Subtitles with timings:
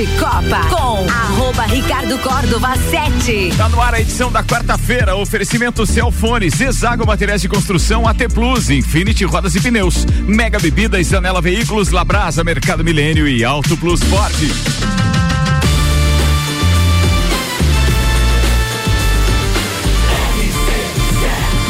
[0.00, 3.52] de Copa com arroba Ricardo Córdova 7.
[3.54, 5.14] Tá no ar a edição da quarta-feira.
[5.14, 11.42] Oferecimento Celfone, Zezago Materiais de Construção, AT Plus, Infinity Rodas e Pneus, Mega Bebidas, Zanela
[11.42, 14.34] Veículos, Labrasa, Mercado Milênio e Auto Plus Ford.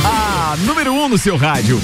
[0.05, 1.81] A número 1 um no seu rádio.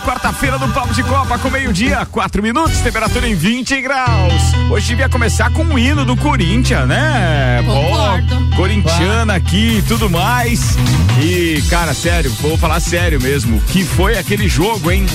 [0.00, 4.42] Quarta-feira do Papo de Copa com meio-dia, quatro minutos, temperatura em 20 graus.
[4.70, 7.62] Hoje devia começar com o hino do Corinthians, né?
[7.64, 8.56] Concordo.
[8.56, 10.76] Corintiana aqui e tudo mais.
[11.20, 13.60] E, cara, sério, vou falar sério mesmo.
[13.68, 15.06] Que foi aquele jogo, hein?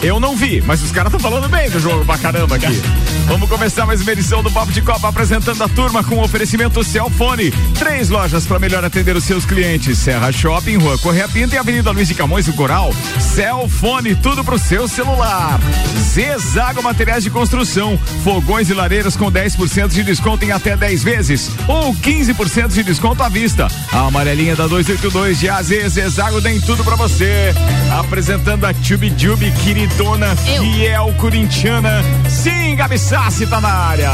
[0.00, 2.80] Eu não vi, mas os caras estão falando bem do jogo pra caramba aqui.
[3.26, 6.84] Vamos começar mais uma edição do Papo de Copa apresentando a turma com o oferecimento
[6.84, 7.50] Celfone.
[7.76, 11.90] Três lojas para melhor atender os seus clientes: Serra Shopping, Rua Correia Pinta e Avenida
[11.90, 12.94] Luiz de Camões do Coral.
[13.18, 15.58] Celfone, tudo pro seu celular.
[15.98, 21.50] Zezago Materiais de Construção, fogões e lareiras com 10% de desconto em até 10 vezes
[21.66, 23.66] ou 15% de desconto à vista.
[23.92, 27.52] A amarelinha da 282 de AZ Zezago tem tudo pra você.
[27.98, 29.52] Apresentando a Tube Tube,
[29.88, 30.62] queridona, Eu.
[30.62, 32.02] fiel corintiana.
[32.28, 34.10] Sim, Gabi Sassi tá na área.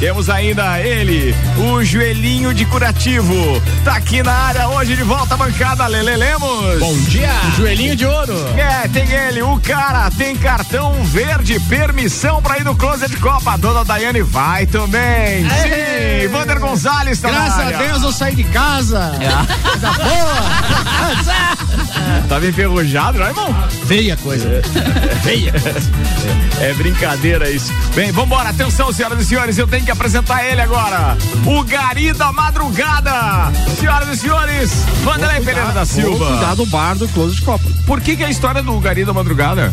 [0.00, 3.34] Temos ainda ele, o joelhinho de curativo.
[3.84, 6.78] Tá aqui na área hoje de volta à bancada, Lele Lemos.
[6.78, 8.34] Bom dia, joelhinho de ouro.
[8.56, 13.52] É, tem ele, o cara tem cartão verde, permissão pra ir no Closet Copa.
[13.52, 15.44] A dona Daiane vai também.
[15.44, 17.70] Sim, Vander Gonzalez tá Graças a.
[17.76, 19.12] Deus eu saí de casa.
[19.62, 20.40] Coisa boa.
[22.26, 23.54] Tava enferrujado, não é, irmão?
[23.86, 24.62] Feia coisa.
[25.22, 25.52] Feia.
[26.60, 27.72] É brincadeira isso.
[27.94, 31.16] Bem, vambora, atenção, senhoras e senhores, eu tenho que apresentar ele agora.
[31.46, 33.12] O Gari da Madrugada.
[33.78, 34.70] Senhoras e senhores,
[35.02, 36.26] Vanderlei Pereira da Silva.
[36.26, 37.64] Cuidado do bar do Close de Copa.
[37.86, 39.72] Por que que é a história do Gari da Madrugada?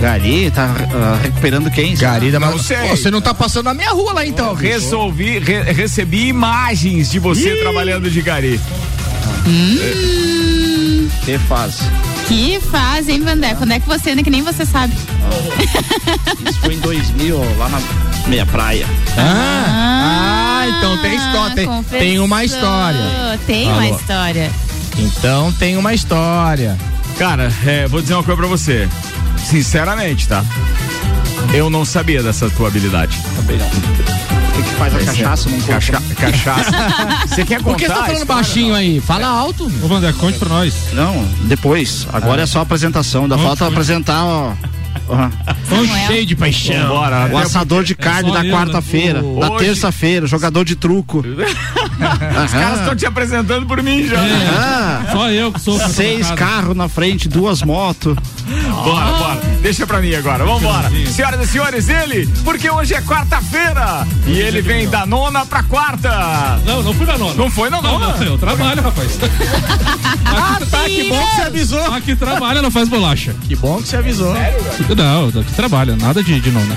[0.00, 0.64] Gari, tá
[0.94, 1.94] ah, recuperando quem?
[1.94, 2.80] Gari da Não Madrugada.
[2.80, 2.88] sei.
[2.88, 4.54] Pô, Você não tá passando na minha rua lá então.
[4.54, 8.58] Resolvi, re- recebi imagens de você trabalhando de Gari.
[11.24, 11.80] Que faz?
[12.26, 13.54] Que faz, hein, Vandé?
[13.54, 14.94] Quando é que você anda que nem você sabe?
[16.48, 17.80] Isso foi em 2000, lá na
[18.26, 18.86] meia praia.
[19.16, 21.54] Ah, ah, então tem história.
[21.54, 23.00] Tem, tem uma história.
[23.46, 23.96] Tem uma Alô.
[23.96, 24.50] história.
[24.98, 26.76] Então tem uma história.
[27.18, 28.88] Cara, é, vou dizer uma coisa pra você.
[29.36, 30.44] Sinceramente, tá?
[31.52, 33.20] Eu não sabia dessa tua habilidade.
[33.36, 33.68] Também não.
[33.70, 35.72] Que, faz a cachaça num corpo?
[35.72, 36.70] Cacha cachaça.
[37.28, 37.70] Você quer contar?
[37.70, 39.00] Por que você tá a falando história, baixinho aí?
[39.00, 39.70] Fala alto.
[39.82, 40.74] Ô, Wander, conte pra nós.
[40.92, 42.06] Não, depois.
[42.12, 43.22] Agora é só apresentação.
[43.22, 44.52] Ainda falta apresentar ó,
[45.10, 45.28] ó,
[45.68, 46.06] Samuel.
[46.06, 46.88] Cheio de paixão.
[46.88, 47.30] Vambora.
[47.32, 51.18] o assador de carne só da quarta-feira, da Hoje- terça-feira, jogador de truco.
[52.44, 54.18] Os caras estão te apresentando por mim já.
[54.58, 55.78] Ah, Só eu que sou.
[55.78, 58.16] seis carros na frente, duas motos.
[58.84, 59.40] Bora, bora.
[59.60, 60.44] Deixa pra mim agora.
[60.44, 60.90] Vambora.
[61.10, 64.06] Senhoras e senhores, ele, porque hoje é quarta-feira.
[64.26, 66.58] E ele vem da nona pra quarta.
[66.64, 67.34] Não, não fui na nona.
[67.34, 68.16] Não foi na Não, nona?
[68.16, 69.18] não, eu trabalho, rapaz.
[70.32, 71.94] Ah, tá, que bom que você avisou.
[71.94, 73.34] Aqui trabalha, não faz bolacha.
[73.48, 74.32] Que bom que você avisou.
[74.96, 76.76] Não, aqui trabalha, nada de, de nona.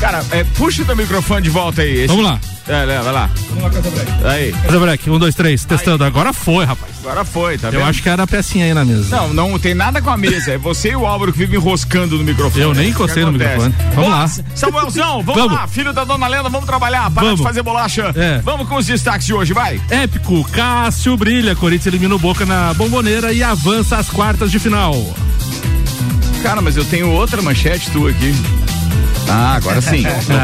[0.00, 1.98] Cara, é, puxa o teu microfone de volta aí.
[1.98, 2.38] Esse- Vamos lá.
[2.68, 3.30] É, é, vai lá.
[3.48, 4.10] Vamos lá, Casa Break.
[4.26, 4.52] Aí.
[4.52, 6.04] Casa um, dois, três, testando.
[6.04, 6.92] Agora foi, rapaz.
[7.00, 7.84] Agora foi, tá Eu vendo?
[7.84, 9.16] acho que era a pecinha aí na mesa.
[9.16, 10.52] Não, não tem nada com a mesa.
[10.52, 12.62] É você e o Álvaro que vivem enroscando no microfone.
[12.62, 13.74] Eu nem encostei no microfone.
[13.94, 14.28] Vamos lá.
[14.54, 15.52] Samuelzão, vamos, Vamos.
[15.58, 15.66] lá.
[15.66, 17.10] Filho da dona Lenda, vamos trabalhar.
[17.10, 17.38] Para Vamos.
[17.40, 18.12] de fazer bolacha.
[18.14, 18.40] É.
[18.44, 19.80] Vamos com os destaques de hoje, vai.
[19.90, 21.56] Épico, Cássio brilha.
[21.56, 24.94] Corinthians elimina o Boca na bomboneira e avança às quartas de final.
[26.42, 28.34] Cara, mas eu tenho outra manchete tua aqui.
[29.28, 30.02] Ah, agora sim.
[30.04, 30.34] Localizei.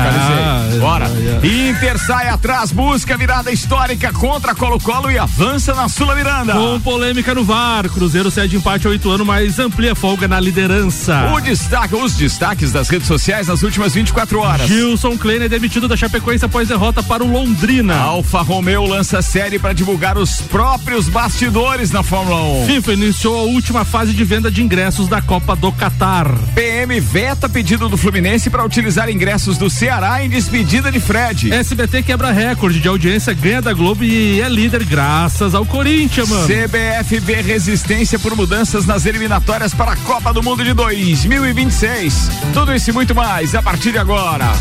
[0.45, 1.07] Ah, Bora.
[1.43, 1.47] é.
[1.47, 6.53] Inter sai atrás, busca virada histórica contra Colo-Colo e avança na Sula Miranda.
[6.53, 11.33] Com polêmica no VAR, Cruzeiro cede empate a oito anos, mas amplia folga na liderança.
[11.35, 14.67] O destaque, os destaques das redes sociais nas últimas 24 horas.
[14.67, 17.97] Gilson Kleiner demitido da Chapecoense após derrota para o Londrina.
[17.97, 22.67] Alfa Romeo lança série para divulgar os próprios bastidores na Fórmula 1.
[22.67, 26.29] FIFA iniciou a última fase de venda de ingressos da Copa do Catar.
[26.55, 31.55] PM veta pedido do Fluminense para utilizar ingressos do Ceará em despedida de Fred.
[31.55, 36.45] SBT quebra recorde de audiência, ganha da Globo e é líder graças ao Corinthians, mano.
[36.45, 42.31] CBF vê resistência por mudanças nas eliminatórias para a Copa do Mundo de 2026.
[42.53, 44.53] Tudo isso e muito mais a partir de agora.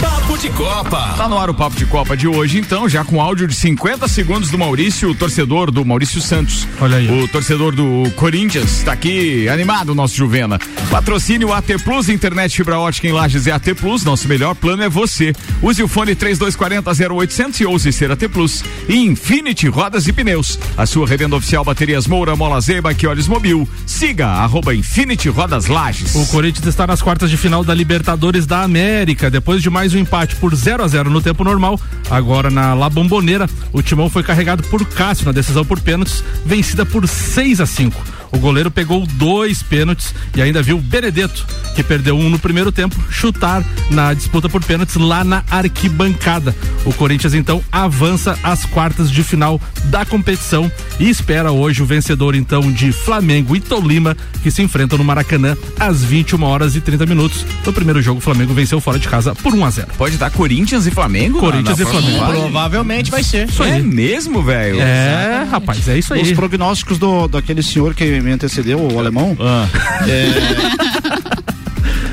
[0.00, 1.14] Papo de Copa.
[1.16, 4.06] Tá no ar o Papo de Copa de hoje, então, já com áudio de 50
[4.08, 6.66] segundos do Maurício, o torcedor do Maurício Santos.
[6.80, 7.22] Olha aí.
[7.22, 8.82] O torcedor do Corinthians.
[8.82, 10.58] Tá aqui animado o nosso Juvena.
[10.90, 14.04] Patrocínio AT Plus, internet fibra ótica em Lages é AT Plus.
[14.04, 15.34] Nosso melhor plano é você.
[15.60, 18.64] Use o fone 3240 0800 e ouse ser AT Plus.
[18.88, 20.58] E Infinity Rodas e Pneus.
[20.78, 23.68] A sua revenda oficial Baterias Moura, Mola Zeba, olhos mobil.
[23.84, 26.14] Siga arroba Infinity Rodas Lages.
[26.14, 29.30] O Corinthians está nas quartas de final da Libertadores da América.
[29.30, 31.78] Depois de mais um empate por 0 a 0 no tempo normal,
[32.10, 36.86] agora na La Bombonera, o timão foi carregado por Cássio na decisão por pênaltis, vencida
[36.86, 38.17] por 6 a 5.
[38.32, 42.96] O goleiro pegou dois pênaltis e ainda viu Benedetto, que perdeu um no primeiro tempo,
[43.10, 46.54] chutar na disputa por pênaltis lá na arquibancada.
[46.84, 52.34] O Corinthians então avança às quartas de final da competição e espera hoje o vencedor
[52.34, 57.06] então de Flamengo e Tolima, que se enfrentam no Maracanã às 21 horas e 30
[57.06, 57.44] minutos.
[57.64, 59.88] No primeiro jogo, o Flamengo venceu fora de casa por 1 a 0.
[59.96, 61.38] Pode dar Corinthians e Flamengo?
[61.40, 62.40] Corinthians na- e na próxima Flamengo.
[62.42, 63.48] Provavelmente vai ser.
[63.48, 63.82] Isso É aí.
[63.82, 64.80] mesmo, velho?
[64.80, 66.34] É, rapaz, é isso Os aí.
[66.34, 69.66] prognósticos do, daquele senhor que me antecedeu, o alemão, Ah.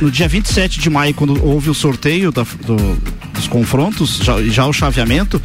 [0.01, 2.97] no dia 27 de maio, quando houve o sorteio da- do-
[3.33, 5.41] dos confrontos, já, já o chaveamento,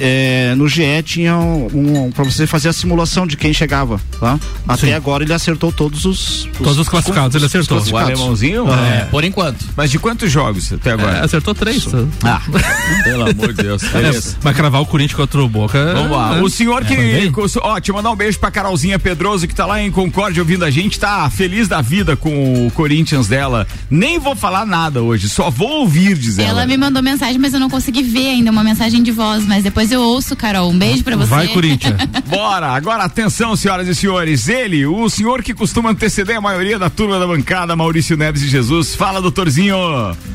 [0.00, 1.68] é, no GE tinha um,
[2.06, 4.38] um para você fazer a simulação de quem chegava, tá?
[4.66, 4.92] Até Sim.
[4.94, 7.76] agora ele acertou todos os, Todos os classificados, ele acertou.
[7.78, 8.10] O classificados.
[8.20, 8.66] alemãozinho?
[8.72, 9.64] É, por enquanto.
[9.76, 11.24] Mas de quantos jogos até É, agora?
[11.24, 11.86] acertou três.
[12.22, 12.40] Ah,
[13.04, 13.82] pelo amor de Deus.
[13.82, 14.36] Beleza.
[14.40, 15.92] Vai cravar o Corinthians contra o Boca.
[15.94, 16.38] Vamos lá.
[16.38, 16.42] É.
[16.42, 16.94] O senhor que.
[16.94, 17.32] Foi bem.
[17.62, 20.70] Ó, te mandar um beijo pra Carolzinha Pedroso, que tá lá em Concórdia ouvindo a
[20.70, 23.66] gente, tá feliz da vida com o Corinthians dela.
[23.90, 26.48] Nem vou falar nada hoje, só vou ouvir, diz ela.
[26.50, 29.62] Ela me mandou mensagem, mas eu não consegui ver ainda uma mensagem de voz, mas
[29.64, 30.70] depois eu ouço, Carol.
[30.70, 31.26] Um beijo pra você.
[31.28, 31.96] Vai, Corinthians.
[32.26, 34.48] Bora, agora atenção, senhoras e senhores.
[34.48, 38.48] Ele, o senhor que costuma anteceder a maioria da turma da bancada, Maurício Neves de
[38.48, 38.94] Jesus.
[38.94, 39.76] Fala, doutorzinho.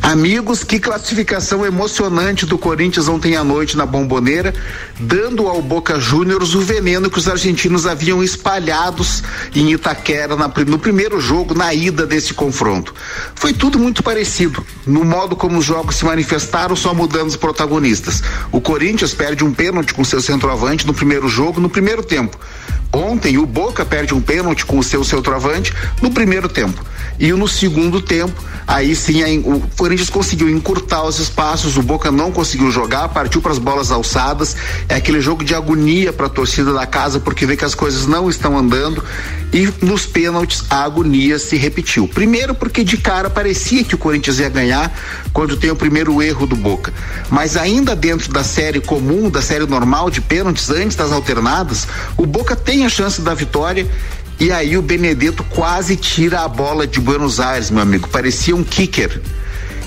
[0.02, 4.54] Amigos, que classificação emocionante do Corinthians ontem à noite na Bomboneira,
[5.00, 9.24] dando ao Boca Juniors o veneno que os argentinos haviam espalhados
[9.56, 12.94] em Itaquera na- no primeiro jogo, na ida desse confronto.
[13.36, 18.22] Foi tudo muito parecido, no modo como os jogos se manifestaram, só mudando os protagonistas.
[18.52, 22.38] O Corinthians perde um pênalti com seu centroavante no primeiro jogo, no primeiro tempo.
[22.96, 26.82] Ontem o Boca perde um pênalti com o seu centroavante no primeiro tempo.
[27.20, 32.10] E no segundo tempo, aí sim a- o Corinthians conseguiu encurtar os espaços, o Boca
[32.10, 34.56] não conseguiu jogar, partiu para as bolas alçadas.
[34.88, 38.06] É aquele jogo de agonia para a torcida da casa porque vê que as coisas
[38.08, 39.04] não estão andando
[39.54, 42.08] e nos pênaltis a agonia se repetiu.
[42.08, 44.92] Primeiro porque de cara parecia que o Corinthians ia ganhar
[45.34, 46.94] quando tem o primeiro erro do Boca.
[47.30, 51.88] Mas ainda dentro da série comum, da série normal de pênaltis, antes das alternadas,
[52.18, 53.88] o Boca tem a chance da vitória.
[54.40, 58.08] E aí o Benedetto quase tira a bola de Buenos Aires, meu amigo.
[58.10, 59.22] Parecia um kicker.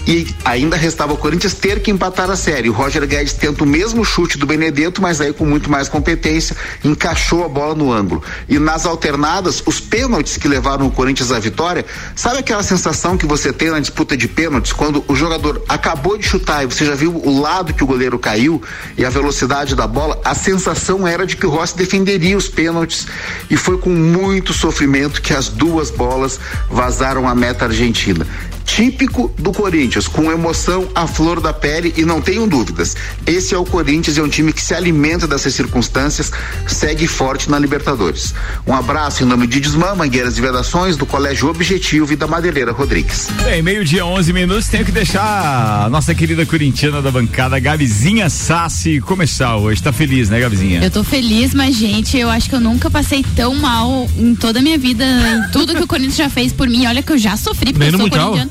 [0.08, 2.70] E ainda restava o Corinthians ter que empatar a série.
[2.70, 6.56] O Roger Guedes tenta o mesmo chute do Benedetto, mas aí com muito mais competência,
[6.82, 8.22] encaixou a bola no ângulo.
[8.48, 11.84] E nas alternadas, os pênaltis que levaram o Corinthians à vitória,
[12.16, 16.26] sabe aquela sensação que você tem na disputa de pênaltis, quando o jogador acabou de
[16.26, 18.62] chutar e você já viu o lado que o goleiro caiu
[18.96, 20.18] e a velocidade da bola?
[20.24, 23.06] A sensação era de que o Rossi defenderia os pênaltis
[23.50, 26.40] e foi com muito sofrimento que as duas bolas
[26.70, 28.26] vazaram a meta argentina
[28.68, 32.94] típico do Corinthians, com emoção à flor da pele e não tenham dúvidas.
[33.26, 36.30] Esse é o Corinthians, é um time que se alimenta dessas circunstâncias,
[36.66, 38.34] segue forte na Libertadores.
[38.66, 42.70] Um abraço em nome de Desmã, Mangueiras e Vedações, do Colégio Objetivo e da Madeireira
[42.70, 43.28] Rodrigues.
[43.42, 44.68] Bem, meio-dia, 11 minutos.
[44.68, 49.82] Tenho que deixar a nossa querida corintiana da bancada, Gabizinha Sassi, começar hoje.
[49.82, 50.84] Tá feliz, né, Gabizinha?
[50.84, 54.58] Eu tô feliz, mas, gente, eu acho que eu nunca passei tão mal em toda
[54.58, 56.86] a minha vida, em tudo que o Corinthians já fez por mim.
[56.86, 58.48] Olha que eu já sofri, porque Nem eu sou Mundial?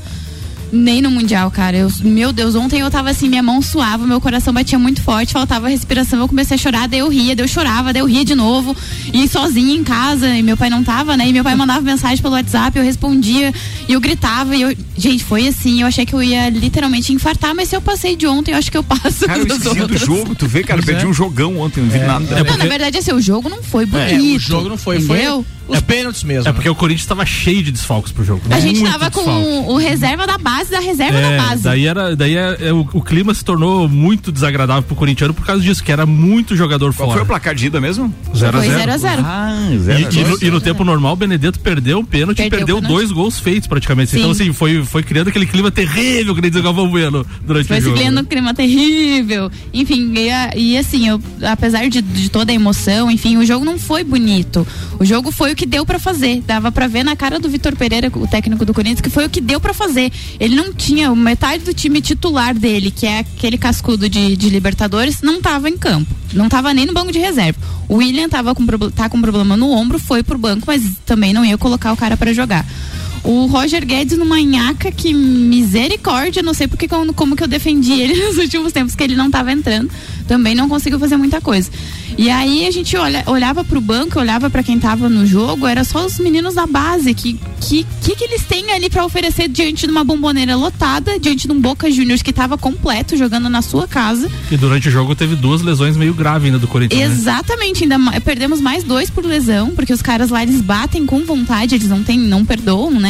[0.70, 1.76] Nem no Mundial, cara.
[1.76, 5.32] Eu, meu Deus, ontem eu tava assim, minha mão suava, meu coração batia muito forte,
[5.32, 8.24] faltava respiração, eu comecei a chorar, daí eu ria, daí eu chorava, daí eu ria
[8.24, 8.76] de novo.
[9.12, 11.28] E sozinha em casa, e meu pai não tava, né?
[11.28, 13.52] E meu pai mandava mensagem pelo WhatsApp, eu respondia,
[13.88, 14.76] e eu gritava, e eu.
[14.96, 18.26] Gente, foi assim, eu achei que eu ia literalmente infartar, mas se eu passei de
[18.26, 20.80] ontem, eu acho que eu passo Cara, eu dos esqueci do jogo, tu vê, cara,
[20.82, 21.08] Pois perdi é.
[21.08, 22.42] um jogão ontem, não vi nada.
[22.44, 24.36] Não, na verdade, assim, o jogo não foi bonito.
[24.36, 26.48] o jogo não foi, foi- Os pênaltis mesmo.
[26.48, 28.40] É porque o Corinthians estava cheio de desfalques pro jogo.
[28.50, 31.62] A gente Muito tava com o reserva da base da reserva É, da base.
[31.62, 35.44] daí era, daí é, é, o, o clima se tornou muito desagradável pro corintiano por
[35.46, 37.22] causa disso, que era muito jogador Qual foi fora.
[37.22, 38.12] o placar de ida mesmo?
[38.34, 40.38] 0 a Foi 0 0 a 0 Ah, E, zero a e no, zero.
[40.46, 42.96] e no tempo normal, o Benedetto perdeu um pênalti e Perdeu perdeu o pênalti.
[42.98, 44.10] dois gols feitos praticamente.
[44.12, 44.18] Sim.
[44.18, 47.66] Então, assim, foi, foi criando aquele clima terrível que nem diz o Galvão Bueno durante
[47.68, 47.96] Foi o se jogo.
[47.98, 49.50] criando um clima terrível.
[49.72, 53.78] Enfim, e, e assim, eu, apesar de, de toda a emoção, enfim, o jogo não
[53.78, 54.66] foi bonito.
[54.98, 56.40] O jogo foi o que deu pra fazer.
[56.46, 59.28] Dava pra ver na cara do Vitor Pereira, o técnico do Corinthians, que foi o
[59.28, 60.12] que deu pra fazer.
[60.38, 65.20] Ele não tinha metade do time titular dele, que é aquele cascudo de, de Libertadores,
[65.20, 66.14] não tava em campo.
[66.32, 67.58] Não tava nem no banco de reserva.
[67.88, 71.44] O William tava com, tá com problema no ombro, foi pro banco, mas também não
[71.44, 72.64] ia colocar o cara pra jogar.
[73.24, 77.92] O Roger Guedes numa nhaca que misericórdia, não sei porque como, como que eu defendi
[77.92, 79.90] ele nos últimos tempos que ele não tava entrando.
[80.26, 81.70] Também não conseguiu fazer muita coisa.
[82.16, 85.84] E aí a gente olha, olhava pro banco, olhava pra quem tava no jogo, era
[85.84, 89.86] só os meninos da base que que que, que eles têm ali pra oferecer diante
[89.86, 93.86] de uma bomboneira lotada, diante de um Boca Juniors que tava completo jogando na sua
[93.86, 94.30] casa.
[94.50, 97.00] E durante o jogo teve duas lesões meio graves ainda do Corinthians.
[97.00, 97.14] né?
[97.14, 101.24] Exatamente, ainda ma- perdemos mais dois por lesão, porque os caras lá eles batem com
[101.24, 103.07] vontade, eles não tem, não perdoam, né?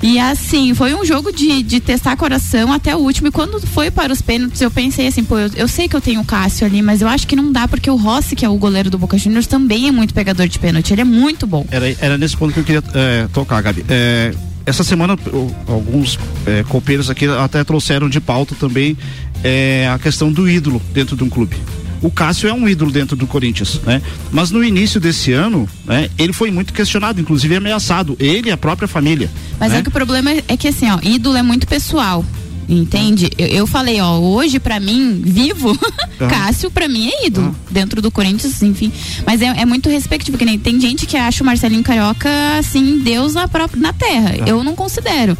[0.00, 3.26] E assim, foi um jogo de, de testar coração até o último.
[3.28, 6.00] E quando foi para os pênaltis, eu pensei assim, pô, eu, eu sei que eu
[6.00, 8.48] tenho o Cássio ali, mas eu acho que não dá, porque o Rossi, que é
[8.48, 10.92] o goleiro do Boca Juniors, também é muito pegador de pênalti.
[10.92, 11.66] Ele é muito bom.
[11.68, 13.84] Era, era nesse ponto que eu queria é, tocar, Gabi.
[13.88, 14.32] É,
[14.64, 18.96] essa semana, o- alguns é, copeiros aqui até trouxeram de pauta também
[19.42, 21.56] é, a questão do ídolo dentro de um clube.
[22.00, 24.00] O Cássio é um ídolo dentro do Corinthians, né?
[24.30, 28.16] Mas no início desse ano, né, ele foi muito questionado, inclusive ameaçado.
[28.20, 29.30] Ele e a própria família.
[29.58, 29.78] Mas né?
[29.78, 32.24] é que o problema é que assim, ó, ídolo é muito pessoal.
[32.68, 33.30] Entende?
[33.38, 35.70] Eu, eu falei, ó, hoje pra mim, vivo,
[36.20, 36.28] Aham.
[36.28, 37.56] Cássio pra mim é ídolo.
[37.70, 38.92] Dentro do Corinthians, enfim.
[39.24, 42.28] Mas é, é muito respectivo, que nem tem gente que acha o Marcelinho Carioca,
[42.58, 44.36] assim, Deus na, própria, na terra.
[44.46, 45.36] Eu não considero.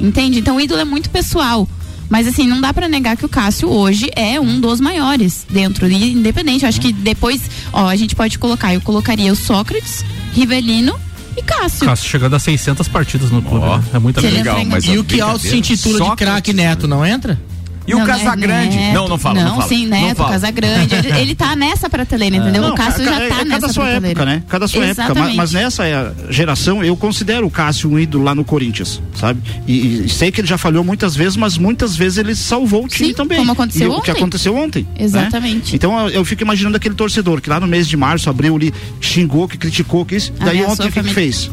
[0.00, 0.40] Entende?
[0.40, 1.68] Então o ídolo é muito pessoal.
[2.12, 5.90] Mas assim, não dá pra negar que o Cássio hoje é um dos maiores dentro,
[5.90, 6.62] e independente.
[6.62, 7.40] Eu acho que depois,
[7.72, 10.04] ó, a gente pode colocar, eu colocaria o Sócrates,
[10.34, 10.94] Rivelino
[11.34, 11.86] e Cássio.
[11.86, 13.64] Cássio chegando a 600 partidas no clube.
[13.64, 13.78] Ó.
[13.78, 13.84] né?
[13.94, 14.36] É coisa.
[14.36, 14.84] Legal, em mas.
[14.84, 17.40] E o que auto se intitula de craque Neto, não entra?
[17.86, 18.76] E o Não, Casagrande?
[18.76, 18.94] Neto.
[18.94, 19.68] Não, não fala, não, fala.
[19.68, 20.30] sim, Não Neto, fala.
[20.32, 20.94] Casagrande.
[20.94, 22.62] Ele, ele tá nessa prateleira, entendeu?
[22.62, 24.08] Não, o Cássio já tá é nessa cada sua prateleira.
[24.20, 24.42] época, né?
[24.48, 25.02] Cada sua época.
[25.02, 25.36] Mas, Exatamente.
[25.36, 29.40] mas nessa é, geração, eu considero o Cássio um ídolo lá no Corinthians, sabe?
[29.66, 32.88] E, e sei que ele já falhou muitas vezes, mas muitas vezes ele salvou o
[32.88, 33.38] time Sim, também.
[33.38, 34.20] como aconteceu E O que ontem.
[34.20, 34.82] aconteceu ontem.
[34.84, 35.04] né?
[35.04, 35.74] Exatamente.
[35.74, 39.48] Então eu, fico imaginando aquele torcedor que lá no mês de março, abril ali, xingou,
[39.48, 40.32] que criticou, que isso.
[40.38, 41.50] Daí ontem o que, que fez?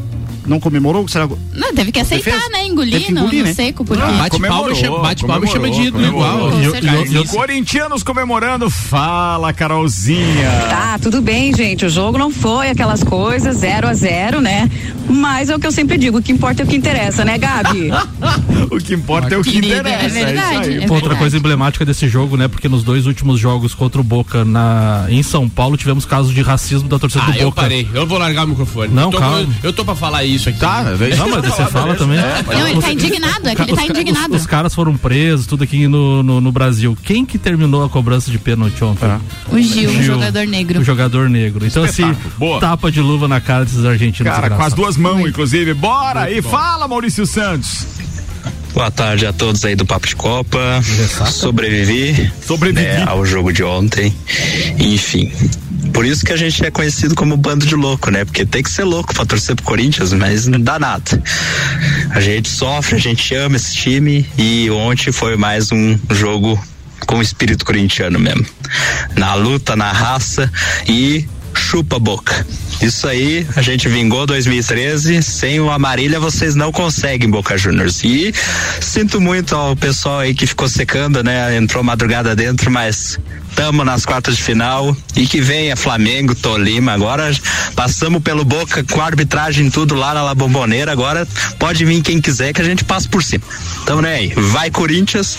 [0.49, 1.07] Não comemorou?
[1.07, 1.27] Será?
[1.53, 2.51] Não, teve que aceitar, fez?
[2.51, 2.65] né?
[2.65, 3.53] Engolir, que engolir, no né?
[3.53, 4.01] seco, porque.
[4.03, 6.49] Ah, Bate palma e chama- bate palma e chama de ídolo igual.
[6.59, 8.69] E- Corintianos comemorando.
[8.69, 10.49] Fala, Carolzinha.
[10.69, 11.85] Tá, tudo bem, gente.
[11.85, 14.69] O jogo não foi aquelas coisas, 0 a 0 né?
[15.07, 17.37] Mas é o que eu sempre digo, o que importa é o que interessa, né,
[17.37, 17.89] Gabi?
[18.71, 20.05] O que importa é o que Querida, interessa.
[20.05, 20.83] é verdade, isso aí.
[20.83, 22.47] é Pô, Outra coisa emblemática desse jogo, né?
[22.47, 26.41] Porque nos dois últimos jogos contra o Boca na, em São Paulo tivemos casos de
[26.43, 27.61] racismo da torcida Ah, do eu Boca.
[27.63, 27.87] parei.
[27.93, 28.93] Eu vou largar o microfone.
[28.93, 29.39] Não, eu tô, calma.
[29.39, 30.59] Eu, eu tô pra falar isso aqui.
[30.59, 31.15] Tá, vem.
[31.15, 32.17] Não, mas você fala também.
[32.17, 34.35] Não, ele tá indignado, é que ele Os tá indignado.
[34.35, 36.97] Os, os caras foram presos, tudo aqui no, no, no Brasil.
[37.03, 39.09] Quem que terminou a cobrança de pênalti ontem?
[39.51, 40.79] O Gil, um jogador negro.
[40.79, 41.65] O jogador negro.
[41.65, 42.33] Então, assim, Espetáculo.
[42.37, 42.59] Boa.
[42.59, 44.31] tapa de luva na cara desses argentinos.
[44.31, 45.73] Cara, com as duas mãos, inclusive.
[45.73, 47.99] Bora aí, fala, Maurício Santos.
[48.73, 50.81] Boa tarde a todos aí do Papo de Copa.
[51.31, 52.85] Sobrevivi, Sobrevivi.
[52.87, 54.13] né, ao jogo de ontem.
[54.79, 55.31] Enfim.
[55.93, 58.25] Por isso que a gente é conhecido como bando de louco, né?
[58.25, 61.21] Porque tem que ser louco pra torcer pro Corinthians, mas não dá nada.
[62.11, 66.61] A gente sofre, a gente ama esse time e ontem foi mais um jogo
[67.05, 68.45] com espírito corintiano mesmo.
[69.15, 70.51] Na luta, na raça
[70.87, 71.27] e
[71.69, 72.47] chupa boca.
[72.81, 75.21] Isso aí, a gente vingou 2013.
[75.21, 78.03] Sem o Amarília, vocês não conseguem, Boca Juniors.
[78.03, 78.33] E
[78.81, 81.55] sinto muito ao pessoal aí que ficou secando, né?
[81.55, 83.19] Entrou madrugada dentro, mas
[83.55, 84.97] tamo nas quartas de final.
[85.15, 86.93] E que venha Flamengo, Tolima.
[86.93, 87.31] Agora
[87.75, 90.91] passamos pelo Boca com arbitragem tudo lá na La Bombonera.
[90.91, 91.27] Agora
[91.59, 93.43] pode vir quem quiser que a gente passa por cima.
[93.85, 94.33] Tamo nem aí.
[94.35, 95.37] Vai Corinthians.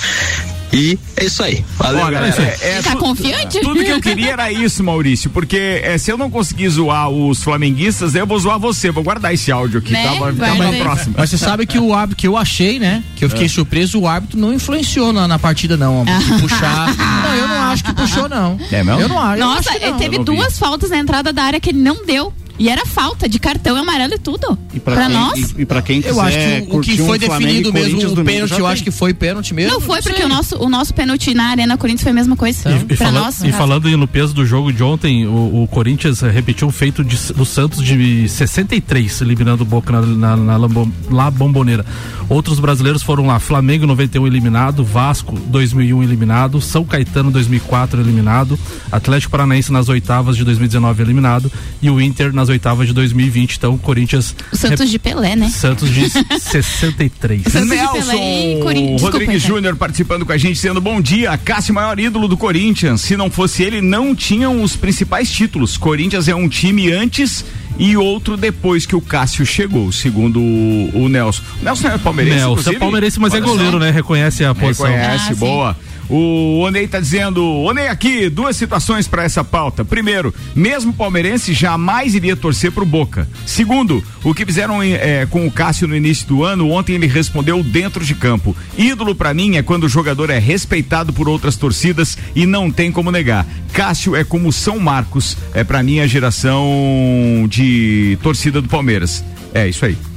[0.73, 1.65] E é isso aí.
[1.77, 2.57] Valeu, Olha, galera.
[2.63, 3.61] é- é Tá tu- confiante?
[3.61, 7.43] Tudo que eu queria era isso, Maurício, porque é, se eu não conseguir zoar os
[7.43, 8.91] flamenguistas, eu vou zoar você.
[8.91, 10.03] Vou guardar esse áudio aqui, Né?
[10.05, 10.15] tá?
[10.21, 10.81] Vai ficar pra aí.
[10.81, 11.15] próxima.
[11.19, 13.03] Mas você sabe que o árbitro que eu achei, né?
[13.17, 16.05] Que eu fiquei surpreso, o árbitro não influenciou na, na partida, não.
[16.05, 16.95] De puxar.
[16.97, 18.59] Não, eu não acho que puxou, não.
[18.71, 19.01] É mesmo?
[19.01, 19.41] Eu não acho.
[19.43, 19.99] eu Nossa, acho que ele não.
[19.99, 22.33] teve duas faltas na entrada da área que ele não deu.
[22.61, 24.59] E era falta de cartão amarelo e tudo.
[24.75, 25.55] E pra, pra quem, nós.
[25.57, 27.73] E, e pra quem quiser Eu acho que o que um foi Flamengo definido e
[27.73, 29.73] mesmo, o domingo pênalti, eu acho que foi pênalti mesmo.
[29.73, 32.71] Não foi porque o nosso, o nosso pênalti na Arena Corinthians foi a mesma coisa.
[32.71, 33.43] E, pra fala- nós.
[33.43, 37.33] e falando no peso do jogo de ontem, o, o Corinthians repetiu um feito de-
[37.33, 40.69] do Santos de 63, eliminando o Boca na, na, na
[41.11, 41.87] La Bombonera.
[42.29, 48.59] Outros brasileiros foram lá: Flamengo 91 eliminado, Vasco 2001 eliminado, São Caetano 2004 eliminado,
[48.93, 51.51] Atlético Paranaense nas oitavas de 2019 eliminado
[51.81, 53.57] e o Inter nas oitavas de 2020.
[53.57, 54.35] Então, Corinthians.
[54.53, 55.49] O Santos de Pelé, né?
[55.49, 57.43] Santos de 63.
[57.45, 58.91] Santos de Pelé e Corinthians.
[58.93, 59.57] Desculpa, Rodrigues então.
[59.57, 61.37] Júnior participando com a gente, dizendo bom dia.
[61.39, 63.01] Cássio, maior ídolo do Corinthians.
[63.01, 65.77] Se não fosse ele, não tinham os principais títulos.
[65.77, 67.45] Corinthians é um time antes
[67.79, 71.43] e outro depois que o Cássio chegou, segundo o, o Nelson.
[71.61, 73.91] O Nelson é palmeirense, Nelson é palmeirense, mas é goleiro, né?
[73.91, 74.87] Reconhece a posição.
[74.87, 75.90] Reconhece, Ah, sim.
[76.11, 79.85] O Onei tá dizendo, Onei aqui, duas situações para essa pauta.
[79.85, 83.29] Primeiro, mesmo palmeirense jamais iria torcer pro Boca.
[83.47, 87.63] Segundo, o que fizeram eh, com o Cássio no início do ano, ontem ele respondeu
[87.63, 88.57] dentro de campo.
[88.77, 92.91] Ídolo para mim é quando o jogador é respeitado por outras torcidas e não tem
[92.91, 93.47] como negar.
[93.73, 99.25] Cássio é como São Marcos, é para mim a geração de torcida do Palmeiras.
[99.55, 100.10] É isso aí.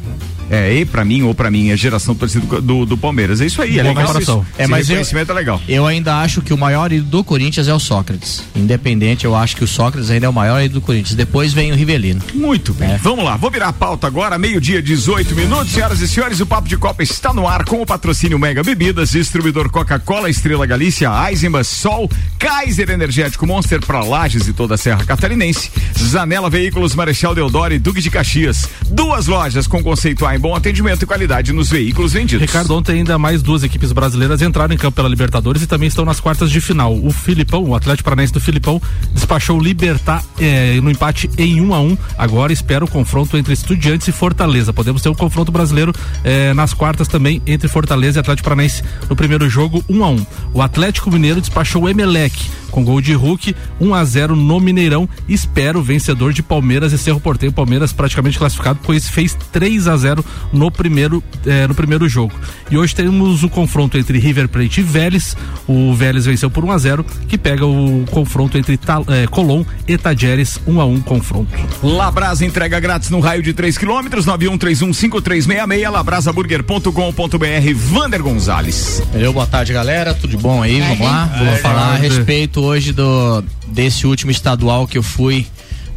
[0.50, 3.42] É, e pra mim ou pra mim, a geração torcida do, do, Palmeiras.
[3.42, 4.46] É isso aí, é Boa legal isso.
[4.58, 5.62] É, mas reconhecimento é legal.
[5.68, 8.44] Eu ainda acho que o maior ídolo do Corinthians é o Sócrates.
[8.56, 11.16] Independente, eu acho que o Sócrates ainda é o maior ídolo do Corinthians.
[11.16, 12.22] Depois vem o Rivelino.
[12.34, 12.92] Muito bem.
[12.92, 12.98] É.
[12.98, 15.74] Vamos lá, vou virar a pauta agora, meio-dia, 18 minutos.
[15.74, 19.12] Senhoras e senhores, o Papo de Copa está no ar com o patrocínio Mega Bebidas,
[19.12, 25.04] distribuidor Coca-Cola, Estrela Galícia, Eisenbahn, Sol, Kaiser Energético Monster para Lages e toda a Serra
[25.06, 28.70] Catarinense, Zanela Veículos, Marechal Deodoro e Duque de Caxias.
[28.90, 32.42] Duas lojas com conceito A em bom atendimento e qualidade nos veículos vendidos.
[32.42, 36.06] Ricardo, ontem ainda mais duas equipes brasileiras entraram em campo pela Libertadores e também estão
[36.06, 36.96] nas quartas de final.
[36.96, 38.82] O Filipão, o Atlético Paranaense do Filipão,
[39.14, 44.08] despachou Libertar eh, no empate em 1 a 1 Agora espera o confronto entre Estudiantes
[44.08, 44.74] e Fortaleza.
[44.74, 49.16] Podemos ter um confronto brasileiro eh, nas quartas também entre Fortaleza e Atlético Paranaense no
[49.16, 52.34] primeiro jogo 1 a 1 O Atlético Mineiro despachou o Emelec
[52.74, 55.08] com gol de Hulk 1 a 0 no Mineirão.
[55.30, 57.54] Espera o vencedor de Palmeiras e Cerro Porteiro.
[57.54, 62.34] Palmeiras praticamente classificado, pois fez 3 a 0 no primeiro eh, no primeiro jogo.
[62.70, 65.36] E hoje temos o confronto entre River Plate e Vélez.
[65.68, 69.64] O Vélez venceu por 1 a 0 que pega o confronto entre Ta, eh, Colom
[69.88, 71.52] e Tajeres 1 a 1 confronto.
[71.82, 79.04] Labrasa entrega grátis no raio de 3 quilômetros, 91315366, labrasaburger.com.br, Vander Gonzalez.
[79.12, 80.14] Valeu, boa tarde, galera.
[80.14, 80.80] Tudo bom aí?
[80.80, 81.26] Vamos lá.
[81.38, 85.48] Vou falar a respeito hoje do desse último estadual que eu fui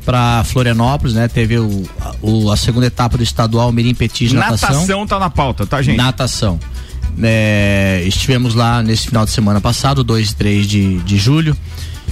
[0.06, 1.26] para Florianópolis, né?
[1.28, 1.82] Teve o,
[2.22, 4.70] o- a segunda etapa do estadual Mirim Petis Natação.
[4.70, 5.96] Natação tá na pauta, tá, gente?
[5.98, 6.58] Natação.
[7.22, 11.56] É, estivemos lá nesse final de semana passado, 2 e 3 de, de julho.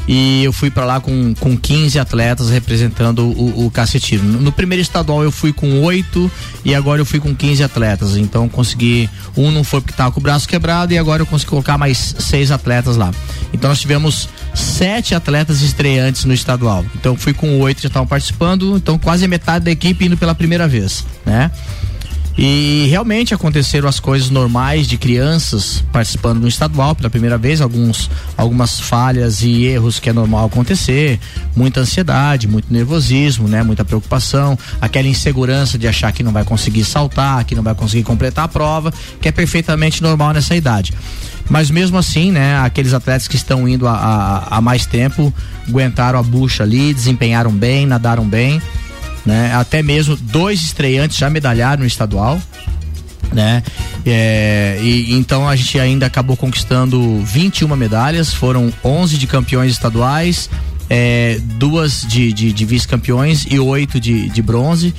[0.06, 4.40] E eu fui para lá com, com 15 atletas representando o, o cacetismo.
[4.40, 6.30] No, primeiro estadual eu fui com 8
[6.64, 8.16] e agora eu fui com 15 atletas.
[8.16, 9.08] Então consegui.
[9.36, 12.14] Um não foi porque tava com o braço quebrado e agora eu consegui colocar mais
[12.18, 13.10] seis atletas lá.
[13.52, 16.84] Então nós tivemos sete atletas estreantes no estadual.
[16.94, 20.16] Então eu fui com oito já estavam participando, então quase a metade da equipe indo
[20.16, 21.50] pela primeira vez, né?
[22.36, 28.10] E realmente aconteceram as coisas normais de crianças participando do estadual pela primeira vez, alguns,
[28.36, 31.20] algumas falhas e erros que é normal acontecer,
[31.54, 36.84] muita ansiedade, muito nervosismo, né, muita preocupação, aquela insegurança de achar que não vai conseguir
[36.84, 40.92] saltar, que não vai conseguir completar a prova, que é perfeitamente normal nessa idade.
[41.48, 45.32] Mas mesmo assim, né, aqueles atletas que estão indo há- mais tempo
[45.68, 48.60] aguentaram a bucha ali, desempenharam bem, nadaram bem
[49.24, 49.54] né?
[49.54, 52.40] Até mesmo dois estreantes já medalharam no estadual,
[53.32, 53.62] né?
[54.04, 60.50] É, e então a gente ainda acabou conquistando 21 medalhas, foram 11 de campeões estaduais,
[60.90, 64.94] é, duas de, de, de vice-campeões e oito de, de bronze.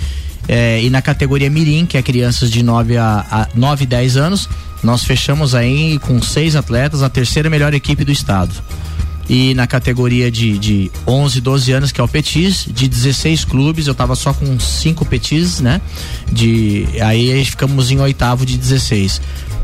[0.48, 4.18] É, e na categoria Mirim, que é crianças de 9 a, a 9 e 10
[4.18, 4.50] anos,
[4.84, 8.54] nós fechamos aí com seis atletas, a terceira melhor equipe do estado
[9.28, 13.88] e na categoria de, de 11, 12 anos, que é o Petis, de 16 clubes,
[13.88, 15.82] eu tava só com cinco Petis, né?
[16.32, 19.22] De, aí ficamos em oitavo de 16.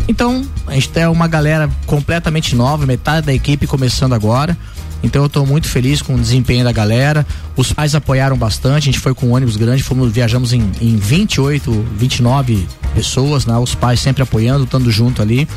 [0.08, 4.58] Então, a gente tem uma galera completamente nova, metade da equipe começando agora.
[5.04, 7.26] Então eu estou muito feliz com o desempenho da galera.
[7.56, 10.95] Os pais apoiaram bastante, a gente foi com um ônibus grande, fomos, viajamos em, em
[10.95, 13.58] 28, 29 pessoas, né?
[13.58, 15.47] Os pais sempre apoiando, estando junto ali.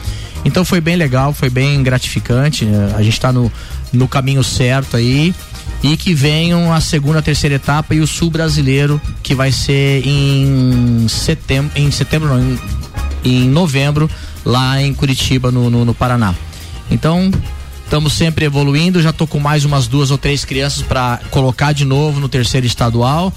[0.44, 2.64] Então foi bem legal, foi bem gratificante.
[2.64, 2.94] né?
[2.96, 3.50] A gente está no,
[3.92, 5.34] no caminho certo aí.
[5.82, 11.06] E que venham a segunda, terceira etapa e o sul brasileiro, que vai ser em
[11.08, 12.58] setembro, em setembro não, em,
[13.22, 14.08] em novembro,
[14.44, 16.34] lá em Curitiba, no, no, no Paraná.
[16.90, 17.30] Então,
[17.84, 19.02] estamos sempre evoluindo.
[19.02, 22.66] Já tô com mais umas duas ou três crianças para colocar de novo no terceiro
[22.66, 23.32] estadual.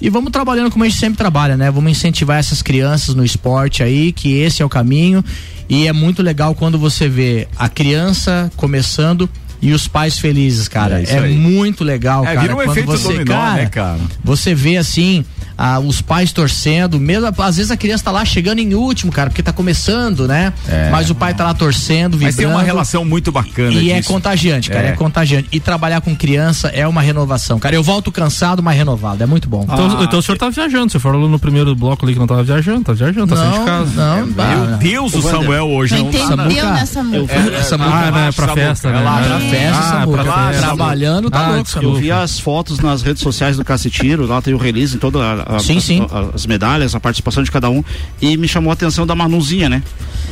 [0.00, 1.70] E vamos trabalhando como a gente sempre trabalha, né?
[1.70, 5.22] Vamos incentivar essas crianças no esporte aí, que esse é o caminho.
[5.68, 9.28] E é muito legal quando você vê a criança começando
[9.62, 11.02] e os pais felizes, cara.
[11.02, 12.40] É É, muito legal, É, cara.
[12.40, 14.00] vira um quando efeito você, dominó, cara, né, cara?
[14.24, 15.22] Você vê assim,
[15.62, 19.28] ah, os pais torcendo, mesmo às vezes a criança tá lá chegando em último, cara,
[19.28, 20.54] porque tá começando, né?
[20.66, 20.88] É.
[20.90, 22.24] Mas o pai tá lá torcendo, vibrando.
[22.24, 24.08] Mas tem uma relação muito bacana E é disso.
[24.10, 24.90] contagiante, cara, é.
[24.90, 24.92] É.
[24.92, 25.48] contagiante.
[25.52, 27.74] E trabalhar com criança é uma renovação, cara.
[27.74, 29.22] Eu volto cansado, mas renovado.
[29.22, 29.64] É muito bom.
[29.64, 30.90] Então, então o senhor tá viajando.
[30.90, 33.64] Você falou no primeiro bloco ali que não tava viajando, tá viajando, tá saindo de
[33.66, 33.90] casa.
[33.94, 36.72] não, Meu bah, Deus, o Samuel hoje Não não tá entendeu Samuca.
[36.72, 37.34] nessa música.
[37.34, 39.00] Essa Ah, música né, pra Samuca, festa, é né?
[39.00, 40.62] lá pra festa, Ah, pra festa.
[40.66, 41.70] Trabalhando, tá Ah, louco.
[41.82, 45.20] Eu vi as fotos nas redes sociais do Cacetiro, lá tem o release em todas
[45.20, 46.06] a- a- Sim, as, sim.
[46.10, 47.82] a- as medalhas, a participação de cada um.
[48.20, 49.82] E me chamou a atenção da Manuzinha, né?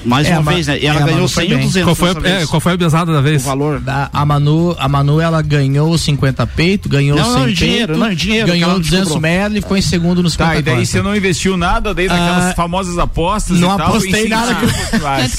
[0.04, 0.78] Mais É, uma a Ma- vez, né?
[0.78, 1.66] E é, ela a ganhou Manu foi 100 ou bem.
[1.66, 2.48] 200 Qual foi, a, é, vez.
[2.50, 3.42] qual foi a besada da O vez?
[3.42, 3.80] valor.
[3.80, 7.98] Da- a Manu, a Manu, ela ganhou 50 peito, ganhou Não, 100 não, dinheiro, peito,
[8.08, 9.20] não, dinheiro, ganhou ela 200 descobrou.
[9.20, 12.14] medley e ficou em segundo nos 50 Tá, e daí você não investiu nada desde
[12.14, 13.88] aquelas Ah, famosas apostas não e tal.
[13.88, 14.66] apostei nada com-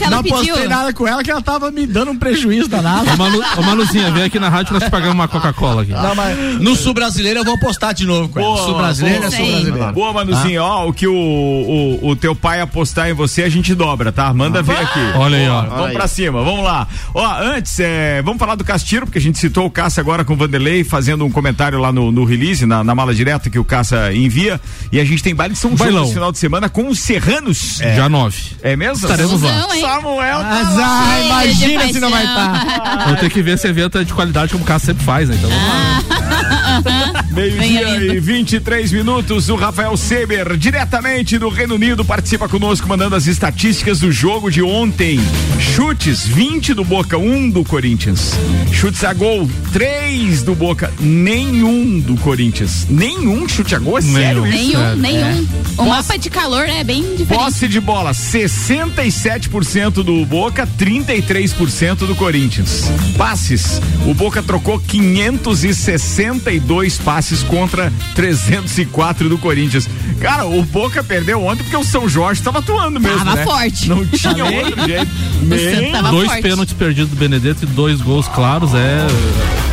[0.09, 0.37] não pediu.
[0.53, 3.09] postei nada com ela que ela tava me dando um prejuízo danado.
[3.11, 5.91] Ô, Manu, ô Manuzinha, vem aqui na rádio nós te pagamos uma Coca-Cola aqui.
[5.91, 8.49] Não, mas no sul brasileiro eu vou postar de novo com ela.
[8.49, 9.45] Boa, sul brasileiro é sul.
[9.65, 9.93] Brasileiro.
[9.93, 13.73] Boa, Manuzinho, ó, o que o, o, o teu pai apostar em você, a gente
[13.75, 14.33] dobra, tá?
[14.33, 14.99] Manda ver aqui.
[15.15, 15.61] Olha aí, ó.
[15.63, 15.93] Vamos aí.
[15.93, 16.87] pra cima, vamos lá.
[17.13, 20.33] Ó, antes, é, vamos falar do Castiro, porque a gente citou o Caça agora com
[20.33, 23.63] o Vanderlei, fazendo um comentário lá no, no release, na, na mala direta que o
[23.63, 24.59] Caça envia.
[24.91, 27.79] E a gente tem baile de São João esse final de semana com os Serranos.
[27.95, 28.37] Já nove.
[28.61, 29.05] É mesmo?
[29.05, 29.67] Estaremos lá.
[29.79, 33.05] Samuel tá ah, imagina se não vai estar.
[33.07, 35.35] Vou ter que ver esse evento é de qualidade como o Cássio sempre faz, né?
[35.35, 37.23] Então vamos lá.
[37.31, 38.13] Meio-dia Venha lindo.
[38.13, 39.48] e 23 minutos.
[39.49, 44.61] O Rafael Seber, diretamente do Reino Unido, participa conosco, mandando as estatísticas do jogo de
[44.61, 45.19] ontem.
[45.59, 48.33] Chutes: 20 do Boca, 1 do Corinthians.
[48.71, 52.85] Chutes a gol: 3 do Boca, nenhum do Corinthians.
[52.87, 53.97] Nenhum chute a gol?
[53.97, 54.77] É sério isso?
[54.77, 55.47] Nenhum, nenhum.
[55.77, 57.43] O mapa de calor é bem diferente.
[57.43, 62.83] Posse de bola, 67% do Boca, 33% do Corinthians.
[63.17, 69.89] Passes, o Boca trocou 562 passes contra 304 do Corinthians.
[70.19, 73.43] Cara, o Boca perdeu ontem porque o São Jorge estava atuando mesmo, Tava né?
[73.43, 73.89] forte.
[73.89, 75.11] Não tinha outro jeito.
[75.41, 76.41] Nem tava Dois forte.
[76.41, 78.71] pênaltis perdidos do Benedetto e dois gols claros.
[78.75, 79.07] É.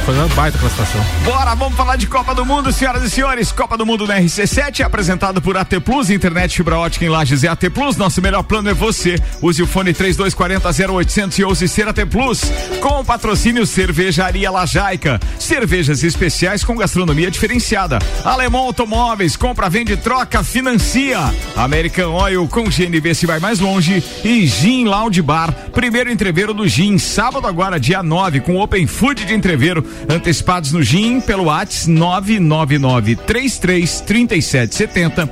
[0.05, 1.05] Foi uma baita classificação.
[1.25, 3.51] Bora, vamos falar de Copa do Mundo, senhoras e senhores.
[3.51, 7.49] Copa do Mundo na RC7, apresentado por AT Plus, internet fibra ótica em Lages é
[7.49, 7.97] AT Plus.
[7.97, 9.17] Nosso melhor plano é você.
[9.43, 12.43] Use o fone 3240 0800 e ouse ser AT Plus.
[12.81, 15.19] Com o patrocínio Cervejaria Lajaica.
[15.41, 17.99] Cervejas especiais com gastronomia diferenciada.
[18.25, 21.19] Alemão Automóveis, compra, vende, troca, financia.
[21.57, 24.05] American Oil com GNV se vai mais longe.
[24.23, 29.25] E Gin Lounge Bar, primeiro entreveiro do Gin, sábado agora, dia 9, com Open Food
[29.25, 29.83] de entreveiro.
[30.11, 35.31] Antecipados no Gin pelo WhatsApp 999 33 37 70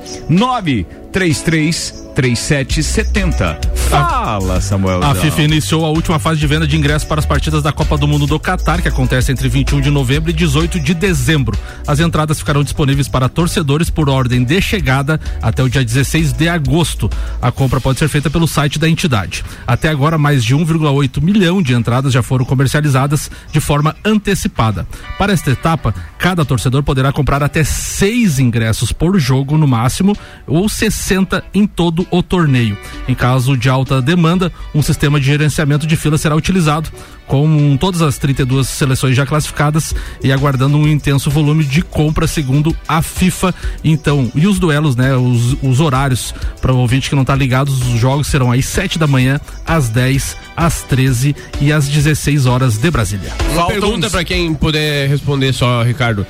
[1.15, 3.59] 933 3770.
[3.89, 5.03] Fala, Samuel.
[5.03, 7.97] A FIFA iniciou a última fase de venda de ingressos para as partidas da Copa
[7.97, 11.57] do Mundo do Catar, que acontece entre 21 de novembro e 18 de dezembro.
[11.85, 16.47] As entradas ficarão disponíveis para torcedores por ordem de chegada até o dia 16 de
[16.47, 17.11] agosto.
[17.41, 19.43] A compra pode ser feita pelo site da entidade.
[19.67, 24.87] Até agora, mais de 1,8 milhão de entradas já foram comercializadas de forma antecipada.
[25.19, 30.15] Para esta etapa, cada torcedor poderá comprar até seis ingressos por jogo no máximo,
[30.47, 31.04] ou 60
[31.53, 32.77] em todo o torneio.
[33.07, 36.89] Em caso de alta demanda, um sistema de gerenciamento de fila será utilizado,
[37.27, 42.75] com todas as 32 seleções já classificadas e aguardando um intenso volume de compra, segundo
[42.87, 43.53] a FIFA.
[43.83, 45.15] Então, e os duelos, né?
[45.15, 48.97] Os, os horários, para o ouvinte que não está ligado, os jogos serão às 7
[48.99, 53.31] da manhã, às 10, às 13 e às 16 horas de Brasília.
[53.51, 56.25] Uma Faltam pergunta uns- pra quem puder responder só, Ricardo.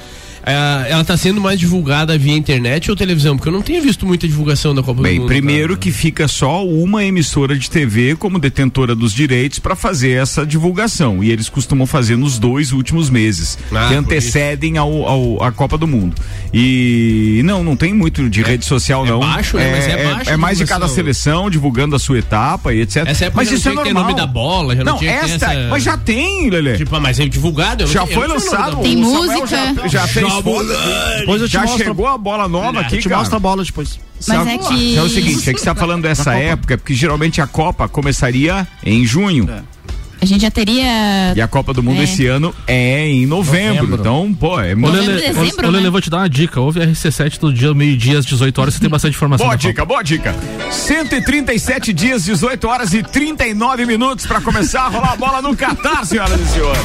[0.46, 3.36] É, ela tá sendo mais divulgada via internet ou televisão?
[3.36, 5.28] Porque eu não tenho visto muita divulgação da Copa do Bem, Mundo.
[5.28, 5.80] primeiro cara.
[5.80, 11.24] que fica só uma emissora de TV como detentora dos direitos para fazer essa divulgação.
[11.24, 15.78] E eles costumam fazer nos dois últimos meses, Ah, que antecedem ao, ao- a Copa
[15.78, 16.16] do Mundo.
[16.54, 19.20] E não, não tem muito de rede social, é não.
[19.20, 19.72] baixo, né?
[19.72, 23.04] Mas é baixo a é mais de cada seleção divulgando a sua etapa e etc.
[23.08, 24.12] Essa época mas já isso é não tinha que ter normal.
[24.12, 25.70] nome da bola, já não, não, tinha que ter esta, essa...
[25.70, 26.78] mas já tem, Lelê.
[26.78, 27.84] Tipo, mas é divulgado?
[27.84, 28.78] eu não já tinha- foi lançado.
[28.82, 29.48] Tem música.
[29.48, 31.84] Já, já fez Depois eu te Já mostro.
[31.84, 33.20] chegou a bola nova aqui, Eu te cara.
[33.20, 34.00] mostro a bola depois.
[34.28, 36.94] Mas é que- É o seguinte, é que você tá falando dessa época, é porque
[36.94, 39.48] geralmente a Copa começaria em junho.
[40.22, 41.34] A gente já teria.
[41.36, 42.04] E a Copa do Mundo É.
[42.06, 43.84] esse ano é em novembro.
[43.84, 44.00] Novembro.
[44.02, 44.96] Então, pô, é muito.
[44.96, 45.90] Lele, né?
[45.90, 46.60] vou te dar uma dica.
[46.60, 49.46] Ouve a RC7 todo dia, meio-dia, às 18 horas, você tem bastante informação.
[49.46, 49.68] Boa da Copa.
[49.70, 50.34] dica, boa dica.
[50.72, 56.04] 137 dias, 18 horas e 39 minutos pra começar a rolar a bola no Catar,
[56.06, 56.82] senhoras e senhores.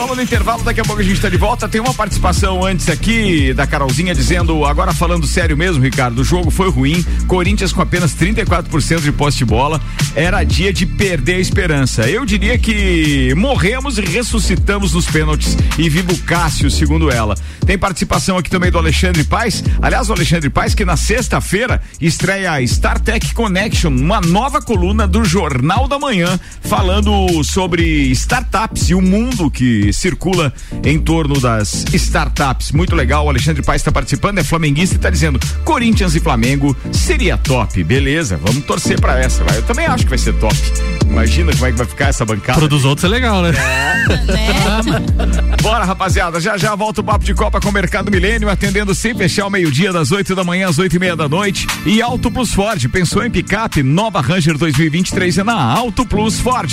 [0.00, 1.68] Vamos no intervalo, daqui a pouco a gente tá de volta.
[1.68, 6.50] Tem uma participação antes aqui da Carolzinha dizendo, agora falando sério mesmo, Ricardo, o jogo
[6.50, 9.78] foi ruim, Corinthians com apenas 34% de posse de bola,
[10.14, 12.08] era dia de perder a esperança.
[12.08, 17.34] Eu diria que morremos e ressuscitamos nos pênaltis e vivo Cássio, segundo ela.
[17.66, 22.52] Tem participação aqui também do Alexandre Paes, aliás, o Alexandre Paes que na sexta-feira estreia
[22.52, 27.82] a StarTech Connection, uma nova coluna do Jornal da Manhã, falando sobre
[28.12, 30.52] startups e o mundo que circula
[30.84, 32.72] em torno das startups.
[32.72, 36.76] Muito legal, o Alexandre Paes está participando, é flamenguista e está dizendo: Corinthians e Flamengo
[36.92, 37.82] seria top.
[37.84, 39.44] Beleza, vamos torcer para essa.
[39.44, 39.58] Vai.
[39.58, 40.56] Eu também acho que vai ser top.
[41.04, 42.58] Imagina como é que vai ficar essa bancada.
[42.58, 43.52] Pro dos outros é legal, né?
[45.62, 49.14] Bora, rapaziada, já já volta o papo de Copa com o Mercado Milênio, atendendo sem
[49.14, 51.66] fechar ao meio-dia, das 8 da manhã às oito e meia da noite.
[51.84, 53.82] E Auto Plus Ford, pensou em picape?
[53.82, 56.70] Nova Ranger 2023 é na Auto Plus Ford.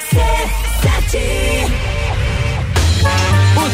[0.00, 1.89] O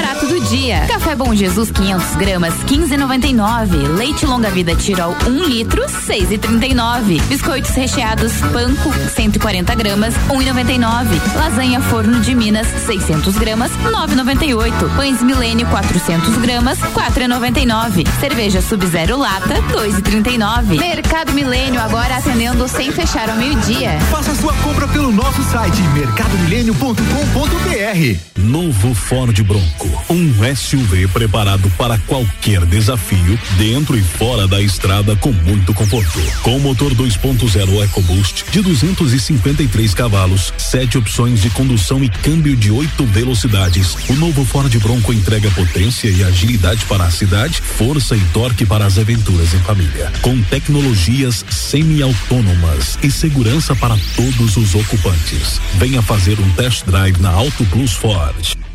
[0.00, 0.86] barato do dia.
[0.88, 3.96] Café Bom Jesus 500 gramas 15,99.
[3.96, 7.20] Leite Longa Vida Tirol 1 litro 6,39.
[7.28, 11.36] Biscoitos recheados Panko 140 gramas 1,99.
[11.36, 14.96] Lasanha Forno de Minas 600 gramas 9,98.
[14.96, 18.06] Pães Milênio 400 gramas 4,99.
[18.20, 20.78] Cerveja Sub-Zero Lata 2,39.
[20.78, 24.00] Mercado Milênio agora atendendo sem fechar ao meio-dia.
[24.10, 28.50] Faça sua compra pelo nosso site mercadomilênio.com.br.
[28.50, 35.32] Novo Ford Bronco, um SUV preparado para qualquer desafio, dentro e fora da estrada com
[35.32, 36.20] muito conforto.
[36.42, 43.04] Com motor 2.0 EcoBoost de 253 cavalos, sete opções de condução e câmbio de oito
[43.06, 48.66] velocidades, o novo Ford Bronco entrega potência e agilidade para a cidade, força e torque
[48.66, 50.12] para as aventuras em família.
[50.22, 55.60] Com tecnologias semi-autônomas e segurança para todos os ocupantes.
[55.74, 58.59] Venha fazer um test drive na Auto Plus Ford.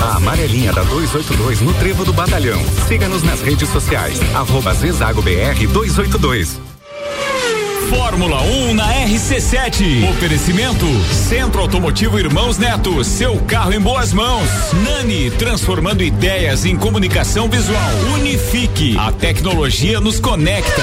[0.00, 2.60] A amarelinha da 282 no Trevo do Batalhão.
[2.88, 4.18] Siga-nos nas redes sociais.
[4.34, 6.58] Arroba Zezago BR 282.
[7.90, 10.08] Fórmula 1 na RC7.
[10.10, 13.02] Oferecimento Centro Automotivo Irmãos Neto.
[13.02, 14.48] Seu carro em boas mãos.
[14.84, 17.90] Nani, transformando ideias em comunicação visual.
[18.14, 18.96] Unifique.
[18.96, 20.82] A tecnologia nos conecta.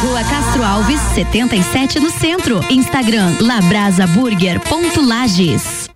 [0.00, 2.60] Rua Castro Alves, 77 no centro.
[2.70, 5.90] Instagram labrasaburger.lages.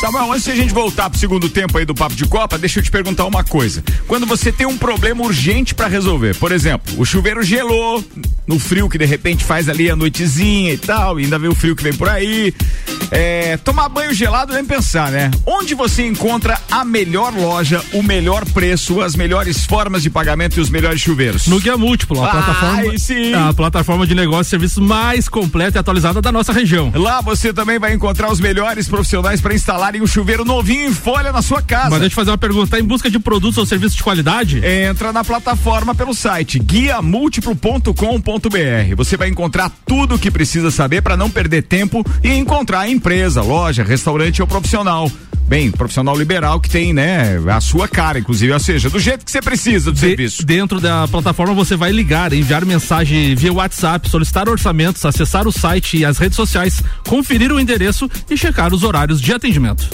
[0.00, 2.78] Samuel, antes de a gente voltar pro segundo tempo aí do Papo de Copa, deixa
[2.78, 3.84] eu te perguntar uma coisa.
[4.06, 8.02] Quando você tem um problema urgente para resolver, por exemplo, o chuveiro gelou
[8.46, 11.54] no frio que de repente faz ali a noitezinha e tal, e ainda vê o
[11.54, 12.54] frio que vem por aí.
[13.16, 15.30] É, tomar banho gelado nem pensar, né?
[15.46, 20.60] Onde você encontra a melhor loja, o melhor preço, as melhores formas de pagamento e
[20.60, 21.46] os melhores chuveiros?
[21.46, 23.32] No Guia Múltiplo, a Ah, plataforma, sim.
[23.32, 26.90] a plataforma de negócios e serviços mais completa e atualizada da nossa região.
[26.94, 31.30] Lá você também vai encontrar os melhores profissionais para instalarem um chuveiro novinho em folha
[31.32, 31.90] na sua casa.
[31.90, 34.60] Mas deixa eu fazer uma pergunta, tá em busca de produtos ou serviços de qualidade?
[34.66, 38.96] Entra na plataforma pelo site guiamúltiplo.com.br.
[38.96, 42.88] Você vai encontrar tudo o que precisa saber para não perder tempo e encontrar a
[43.04, 45.12] empresa, loja, restaurante ou profissional.
[45.46, 49.30] Bem, profissional liberal que tem, né, a sua cara, inclusive, ou seja, do jeito que
[49.30, 50.42] você precisa do De- serviço.
[50.46, 55.98] Dentro da plataforma você vai ligar, enviar mensagem via WhatsApp, solicitar orçamentos, acessar o site
[55.98, 59.86] e as redes sociais, conferir o endereço e checar os horários de atendimento.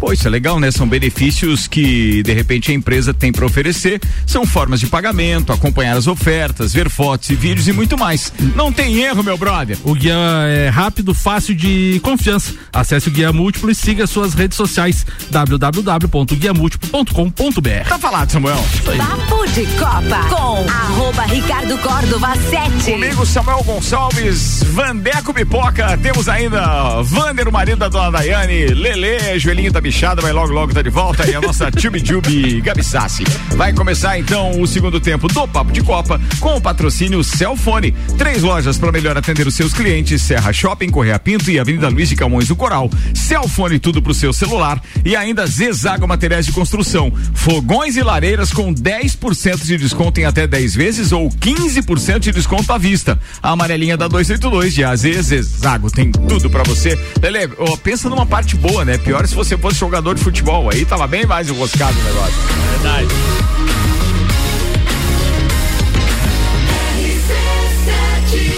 [0.00, 0.70] Pô, isso é legal, né?
[0.70, 4.00] São benefícios que de repente a empresa tem para oferecer.
[4.26, 8.32] São formas de pagamento, acompanhar as ofertas, ver fotos e vídeos e muito mais.
[8.56, 9.76] Não tem erro, meu brother.
[9.84, 10.16] O guia
[10.48, 12.54] é rápido, fácil de confiança.
[12.72, 17.88] Acesse o Guia Múltiplo e siga suas redes sociais www.guiamúltiplo.com.br.
[17.88, 18.64] Tá falado, Samuel.
[18.96, 22.92] Papo de Copa com arroba Ricardo Córdova 7.
[22.92, 29.70] Comigo, Samuel Gonçalves, Vandeco Pipoca, temos ainda Vander, o marido da dona Daiane, Lele, Joelhinho
[29.70, 33.24] da Bichada, vai logo, logo tá de volta, e a nossa Tube Tube Gabi Sassi.
[33.56, 37.90] Vai começar então o segundo tempo do Papo de Copa com o patrocínio Celfone.
[38.16, 42.08] Três lojas para melhor atender os seus clientes: Serra Shopping, Correia Pinto e Avenida Luiz
[42.08, 42.88] de Camões do Coral.
[43.12, 44.80] Celfone, tudo pro seu celular.
[45.04, 47.12] E ainda Zezago Materiais de Construção.
[47.34, 52.72] Fogões e lareiras com 10% de desconto em até 10 vezes ou 15% de desconto
[52.72, 53.18] à vista.
[53.42, 56.96] A amarelinha da 282 de AZ Zezago tem tudo pra você.
[57.20, 58.96] Lele, ó, pensa numa parte boa, né?
[58.98, 60.70] Pior se você fosse jogador de futebol.
[60.70, 62.34] Aí tava bem mais enroscado o negócio.
[62.72, 63.08] Verdade.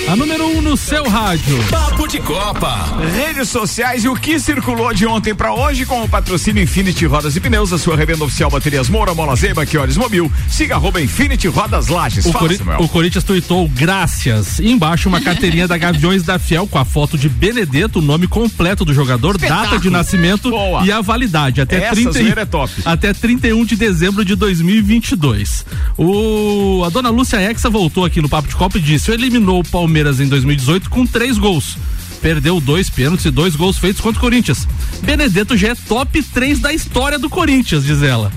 [0.09, 1.63] A número 1 um no seu rádio.
[1.71, 2.97] Papo de Copa.
[3.15, 7.37] Redes sociais e o que circulou de ontem pra hoje com o patrocínio Infinity Rodas
[7.37, 10.33] e Pneus, a sua revenda oficial Baterias Moura, Mola Zeba, que horas mobil.
[10.49, 12.25] Siga arroba Infinity Rodas Lages.
[12.25, 12.81] O, Fala, Cori- Samuel.
[12.81, 14.61] o Corinthians tuitou graças.
[14.61, 18.27] E embaixo uma carteirinha da Gaviões da Fiel com a foto de Benedetto, o nome
[18.27, 19.65] completo do jogador, Espetáculo.
[19.73, 20.87] data de nascimento Boa.
[20.87, 22.73] e a validade até Essa 30 zoeira é top.
[22.87, 25.67] até 31 de dezembro de 2022.
[25.99, 29.65] O a dona Lúcia Exa voltou aqui no Papo de Copa e disse: "Eliminou o
[29.69, 31.77] Palmeiras em 2018 com três gols.
[32.21, 34.67] Perdeu dois pênaltis e dois gols feitos contra o Corinthians.
[35.03, 38.31] Benedetto já é top 3 da história do Corinthians, diz ela.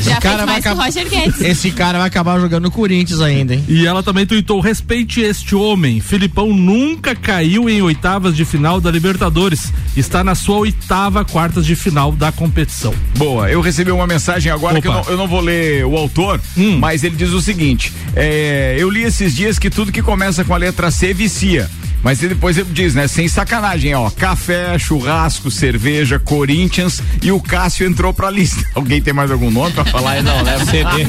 [0.00, 1.40] Já fez mais que o Roger Guedes.
[1.40, 3.64] Esse cara vai acabar jogando no Corinthians ainda, hein?
[3.68, 6.00] E ela também tuitou: respeite este homem.
[6.00, 9.72] Filipão nunca caiu em oitavas de final da Libertadores.
[9.96, 12.94] Está na sua oitava quartas de final da competição.
[13.16, 16.40] Boa, eu recebi uma mensagem agora que eu não, eu não vou ler o autor,
[16.56, 16.78] Hum.
[16.78, 20.54] mas ele diz o seguinte: é, eu li esses dias que tudo que começa com
[20.54, 21.70] a letra C vicia.
[22.02, 23.06] Mas depois ele diz, né?
[23.06, 24.10] Sem sacanagem, ó.
[24.10, 28.62] Café, churrasco, cerveja, Corinthians e o Cássio entrou pra lista.
[28.74, 30.22] Alguém tem mais algum nome pra falar aí?
[30.22, 30.58] Não, né?
[30.64, 31.06] CD.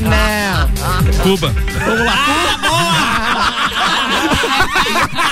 [1.24, 1.54] Cuba.
[1.86, 2.40] Vamos lá.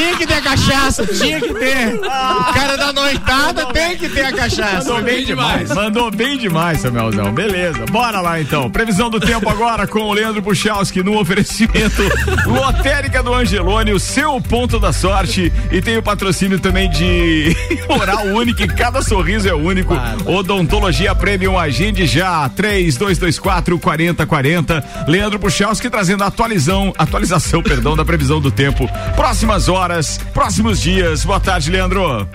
[0.00, 1.94] Tinha que ter cachaça, tinha que ter.
[1.96, 4.78] O cara da noitada tem que ter a cachaça.
[4.78, 5.70] Mandou bem demais.
[5.70, 7.34] Mandou bem demais, Samuelzão.
[7.34, 7.84] Beleza.
[7.90, 8.70] Bora lá então.
[8.70, 12.02] Previsão do tempo agora com o Leandro Puchalski no oferecimento
[12.46, 15.52] Lotérica do Angelone, o seu ponto da sorte.
[15.70, 17.54] E tem o patrocínio também de
[17.86, 18.66] Oral Único.
[18.74, 19.94] Cada sorriso é único.
[20.24, 22.48] Odontologia Premium Agende já.
[22.48, 24.84] 3224 4040.
[25.06, 28.88] Leandro Puchalski trazendo a atualizão, atualização, perdão, da previsão do tempo.
[29.14, 29.89] Próximas horas,
[30.32, 31.24] próximos dias.
[31.24, 32.28] Boa tarde, Leandro.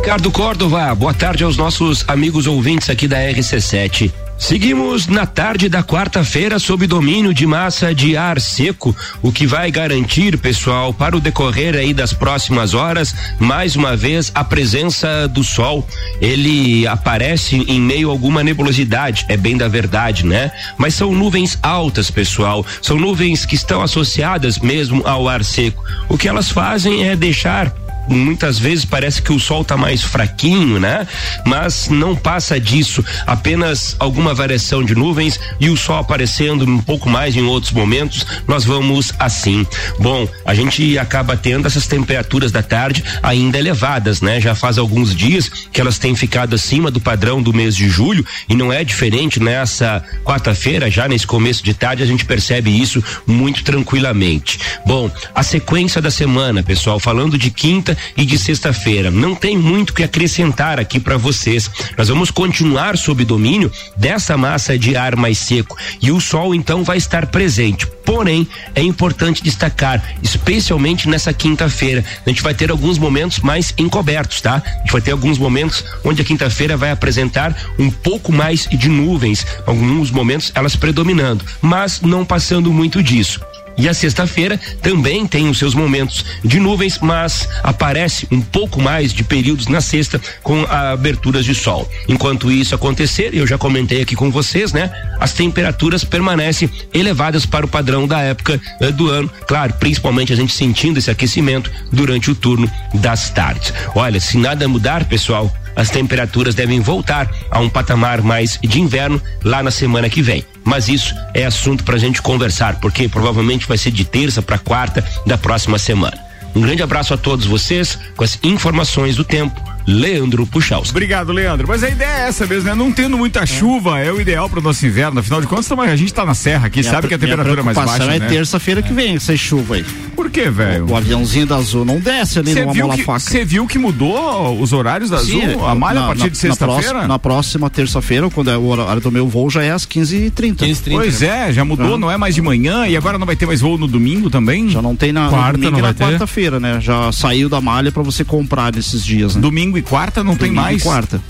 [0.00, 4.23] Ricardo Córdova, boa tarde aos nossos amigos ouvintes aqui da RC7.
[4.36, 9.70] Seguimos na tarde da quarta-feira sob domínio de massa de ar seco, o que vai
[9.70, 15.42] garantir, pessoal, para o decorrer aí das próximas horas, mais uma vez a presença do
[15.44, 15.86] sol.
[16.20, 20.50] Ele aparece em meio a alguma nebulosidade, é bem da verdade, né?
[20.76, 22.66] Mas são nuvens altas, pessoal.
[22.82, 25.82] São nuvens que estão associadas mesmo ao ar seco.
[26.08, 27.72] O que elas fazem é deixar
[28.08, 31.06] muitas vezes parece que o sol está mais fraquinho, né?
[31.44, 37.08] Mas não passa disso, apenas alguma variação de nuvens e o sol aparecendo um pouco
[37.08, 39.66] mais em outros momentos, nós vamos assim.
[39.98, 44.40] Bom, a gente acaba tendo essas temperaturas da tarde ainda elevadas, né?
[44.40, 48.24] Já faz alguns dias que elas têm ficado acima do padrão do mês de julho
[48.48, 53.02] e não é diferente nessa quarta-feira, já nesse começo de tarde, a gente percebe isso
[53.26, 54.58] muito tranquilamente.
[54.86, 59.10] Bom, a sequência da semana, pessoal, falando de quinta e de sexta-feira.
[59.10, 61.70] Não tem muito que acrescentar aqui para vocês.
[61.96, 66.84] Nós vamos continuar sob domínio dessa massa de ar mais seco e o sol então
[66.84, 67.86] vai estar presente.
[68.04, 74.40] Porém, é importante destacar, especialmente nessa quinta-feira, a gente vai ter alguns momentos mais encobertos,
[74.42, 74.62] tá?
[74.64, 78.88] A gente vai ter alguns momentos onde a quinta-feira vai apresentar um pouco mais de
[78.88, 83.40] nuvens, alguns momentos elas predominando, mas não passando muito disso.
[83.76, 89.12] E a sexta-feira também tem os seus momentos de nuvens, mas aparece um pouco mais
[89.12, 91.90] de períodos na sexta com aberturas de sol.
[92.08, 94.90] Enquanto isso acontecer, eu já comentei aqui com vocês, né?
[95.18, 99.30] As temperaturas permanecem elevadas para o padrão da época eh, do ano.
[99.46, 103.72] Claro, principalmente a gente sentindo esse aquecimento durante o turno das tardes.
[103.94, 109.20] Olha, se nada mudar, pessoal, as temperaturas devem voltar a um patamar mais de inverno
[109.42, 110.44] lá na semana que vem.
[110.64, 114.58] Mas isso é assunto para a gente conversar, porque provavelmente vai ser de terça para
[114.58, 116.18] quarta da próxima semana.
[116.54, 119.73] Um grande abraço a todos vocês com as informações do tempo.
[119.86, 120.90] Leandro Puxaus.
[120.90, 121.66] Obrigado, Leandro.
[121.68, 122.74] Mas a ideia é essa mesmo, né?
[122.74, 125.20] Não tendo muita chuva é o ideal para o nosso inverno.
[125.20, 127.64] Afinal de contas, a gente está na serra aqui, Minha sabe que a temperatura é
[127.64, 128.04] mais baixa.
[128.04, 128.26] é né?
[128.28, 129.84] terça-feira que vem, sem chuva aí.
[130.16, 130.86] Por que, velho?
[130.90, 133.18] O aviãozinho da Azul não desce ali Você numa mola faca.
[133.20, 135.40] você viu que mudou os horários da Azul?
[135.40, 136.80] Sim, a malha na- a partir na- de sexta-feira?
[136.82, 140.64] próxima- Na próxima terça-feira, quando é o horário do meu voo, já é às 15h30.
[140.92, 143.60] Pois é, já mudou, não é mais de manhã e agora não vai ter mais
[143.60, 144.68] voo no domingo também?
[144.70, 146.78] Já não tem na Quarta quarta-feira, né?
[146.80, 149.42] Já saiu da malha pra você comprar nesses dias, né?
[149.42, 150.80] Domingo e quarta não tem Domingo mais?
[150.80, 151.20] E quarta.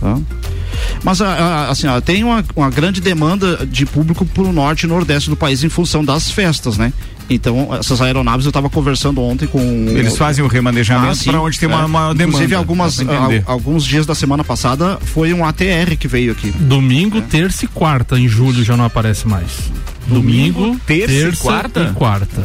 [0.00, 0.18] tá?
[1.04, 4.86] Mas a- a- assim, ó, tem uma, uma grande demanda de público pro norte e
[4.86, 6.92] nordeste do país em função das festas, né?
[7.30, 9.58] Então, essas aeronaves eu estava conversando ontem com.
[9.88, 13.14] Eles fazem o remanejamento sim, pra onde tem uma- uma Inclusive, demanda, algumas, dá pra
[13.16, 13.44] entender.
[13.46, 16.50] al- alguns dias da semana passada foi um ATR que veio aqui.
[16.50, 18.18] Domingo, terça e quarta.
[18.18, 19.50] Em julho já não aparece mais.
[20.06, 21.88] Domingo, terça e quarta?
[21.90, 22.42] e quarta.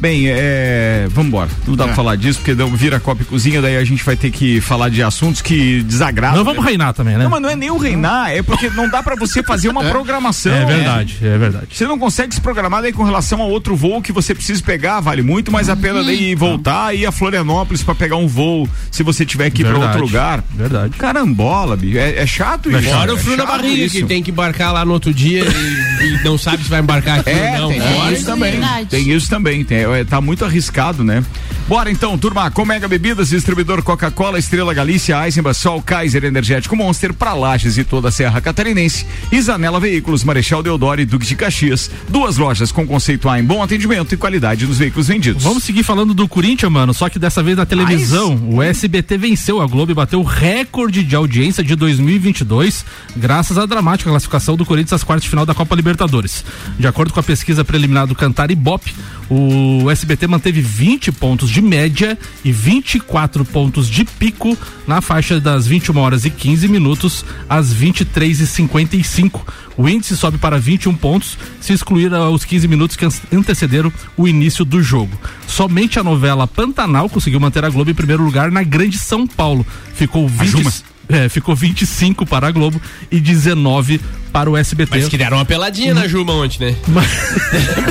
[0.00, 1.06] Bem, é.
[1.10, 1.50] Vamos embora.
[1.66, 4.16] Não dá pra falar disso, porque não vira copa e cozinha, daí a gente vai
[4.16, 6.38] ter que falar de assuntos que desagradam.
[6.38, 7.24] Não vamos reinar também, né?
[7.24, 9.84] Não, mas não é nem o reinar, é porque não dá pra você fazer uma
[9.90, 10.52] programação.
[10.54, 11.66] É verdade, é verdade.
[11.72, 15.00] Você não consegue se programar daí com relação a outro voo que você precisa pegar,
[15.00, 18.66] vale muito mais a pena daí voltar e ir a Florianópolis pra pegar um voo
[18.90, 20.44] se você tiver que ir pra Verdade, outro lugar.
[20.54, 20.96] Verdade.
[20.96, 21.98] Carambola, bicho.
[21.98, 22.88] É, é chato isso.
[22.90, 23.96] Fora é o frio na barriga, isso.
[23.96, 27.20] que tem que embarcar lá no outro dia e, e não sabe se vai embarcar
[27.20, 27.68] aqui É, ou não.
[27.68, 28.60] tem Fora isso também.
[28.88, 29.64] Tem isso também.
[29.64, 31.24] Tem, é, tá muito arriscado, né?
[31.70, 32.50] Bora então, turma.
[32.50, 38.08] Comega Bebidas, distribuidor Coca-Cola, Estrela Galícia, Eisenbach, Sol, Kaiser Energético Monster, pra Lages e toda
[38.08, 39.06] a Serra Catarinense.
[39.30, 41.88] E Zanela Veículos, Marechal Deodoro e Duque de Caxias.
[42.08, 45.44] Duas lojas com conceito A em bom atendimento e qualidade nos veículos vendidos.
[45.44, 48.36] Vamos seguir falando do Corinthians, mano, só que dessa vez na televisão.
[48.50, 52.84] O SBT venceu a Globo e bateu o recorde de audiência de 2022,
[53.16, 56.44] graças à dramática classificação do Corinthians às quartas de final da Copa Libertadores.
[56.76, 58.92] De acordo com a pesquisa preliminar do Cantar Ibope,
[59.30, 64.56] o SBT manteve 20 pontos de média e 24 pontos de pico
[64.86, 69.46] na faixa das 21 horas e 15 minutos às 23 e 55.
[69.76, 74.28] O índice sobe para 21 pontos, se excluir os 15 minutos que an- antecederam o
[74.28, 75.18] início do jogo.
[75.46, 79.66] Somente a novela Pantanal conseguiu manter a Globo em primeiro lugar na Grande São Paulo.
[79.94, 80.82] Ficou 20.
[81.12, 82.80] É, ficou 25 para a Globo
[83.10, 84.00] e 19
[84.32, 84.90] para o SBT.
[84.98, 86.76] Mas que deram uma peladinha na Juma ontem, né?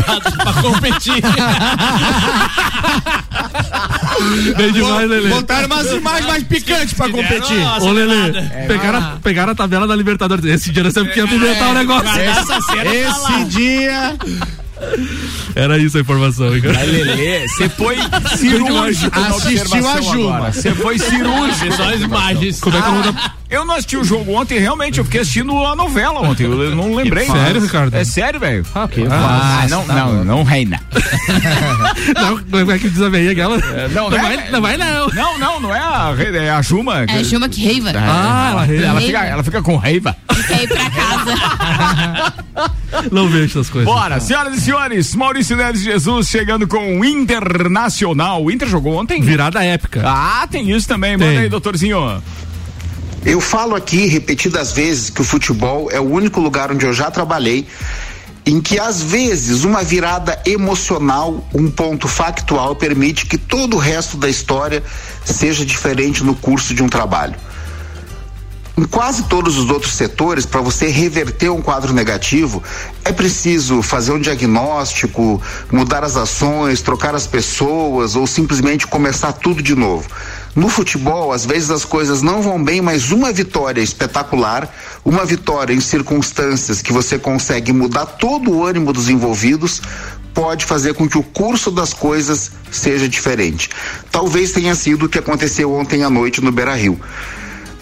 [0.05, 0.21] pra,
[0.53, 1.21] pra competir.
[4.57, 5.29] Bem demais, Lelê.
[5.29, 7.57] Botaram umas imagens mais picantes pra competir.
[7.81, 8.31] Ô, Lelê,
[8.67, 10.45] pegaram, a- pegaram a tabela da Libertadores.
[10.45, 12.09] Esse dia nós temos que apimentar o negócio.
[12.19, 14.15] Esse dia.
[15.55, 16.75] Era isso a informação, hein, cara?
[16.75, 17.97] Mas, Lelê, você foi
[18.37, 20.51] cirúrgico na Assistiu a observação Juma.
[20.51, 21.73] Você foi cirúrgico.
[21.75, 22.59] Só as imagens.
[22.59, 25.05] Como é que eu vou dar- Ah, Eu não assisti o jogo ontem, realmente, eu
[25.05, 27.25] fiquei assistindo a novela ontem, eu não lembrei.
[27.25, 27.93] Sério, Ricardo?
[27.95, 28.65] É sério, velho?
[28.75, 30.79] Ah, Ah, não, não, não, reina.
[32.15, 33.57] Não, como é que diz a veia aquela?
[33.89, 35.07] Não, não, é- vai, não vai, não.
[35.09, 37.03] Não, não, não é a, é a Juma.
[37.07, 37.91] É a Juma que reiva.
[37.95, 38.83] Ah, ela reiva.
[38.85, 40.15] ela, fica, ela fica com raiva.
[40.47, 42.33] Quer ir pra casa.
[43.11, 43.91] Não vejo essas coisas.
[43.91, 44.68] Bora, senhoras e senhores,
[45.15, 48.43] Maurício Neves Jesus chegando com o Internacional.
[48.43, 49.21] O Inter jogou ontem?
[49.21, 50.01] Virada épica.
[50.05, 51.17] Ah, tem isso também.
[51.17, 51.39] Manda Tem.
[51.39, 52.21] aí, doutorzinho.
[53.25, 57.11] Eu falo aqui repetidas vezes que o futebol é o único lugar onde eu já
[57.11, 57.67] trabalhei
[58.45, 64.17] em que às vezes uma virada emocional, um ponto factual permite que todo o resto
[64.17, 64.81] da história
[65.23, 67.35] seja diferente no curso de um trabalho.
[68.79, 72.63] Em quase todos os outros setores, para você reverter um quadro negativo,
[73.03, 79.61] é preciso fazer um diagnóstico, mudar as ações, trocar as pessoas ou simplesmente começar tudo
[79.61, 80.07] de novo.
[80.55, 84.73] No futebol, às vezes as coisas não vão bem, mas uma vitória espetacular,
[85.03, 89.81] uma vitória em circunstâncias que você consegue mudar todo o ânimo dos envolvidos,
[90.33, 93.69] pode fazer com que o curso das coisas seja diferente.
[94.09, 96.97] Talvez tenha sido o que aconteceu ontem à noite no Beira Rio.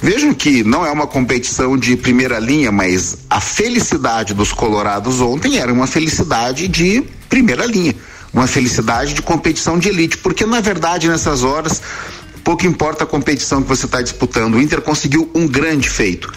[0.01, 5.57] Vejam que não é uma competição de primeira linha, mas a felicidade dos colorados ontem
[5.57, 7.95] era uma felicidade de primeira linha,
[8.31, 11.81] uma felicidade de competição de elite, porque na verdade nessas horas
[12.43, 14.55] pouco importa a competição que você está disputando.
[14.55, 16.31] O Inter conseguiu um grande feito,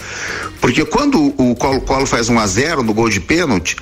[0.61, 3.77] porque quando o Colo-Colo faz 1 a 0 no gol de pênalti,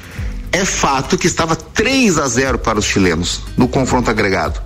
[0.50, 4.60] é fato que estava 3 a 0 para os chilenos no confronto agregado.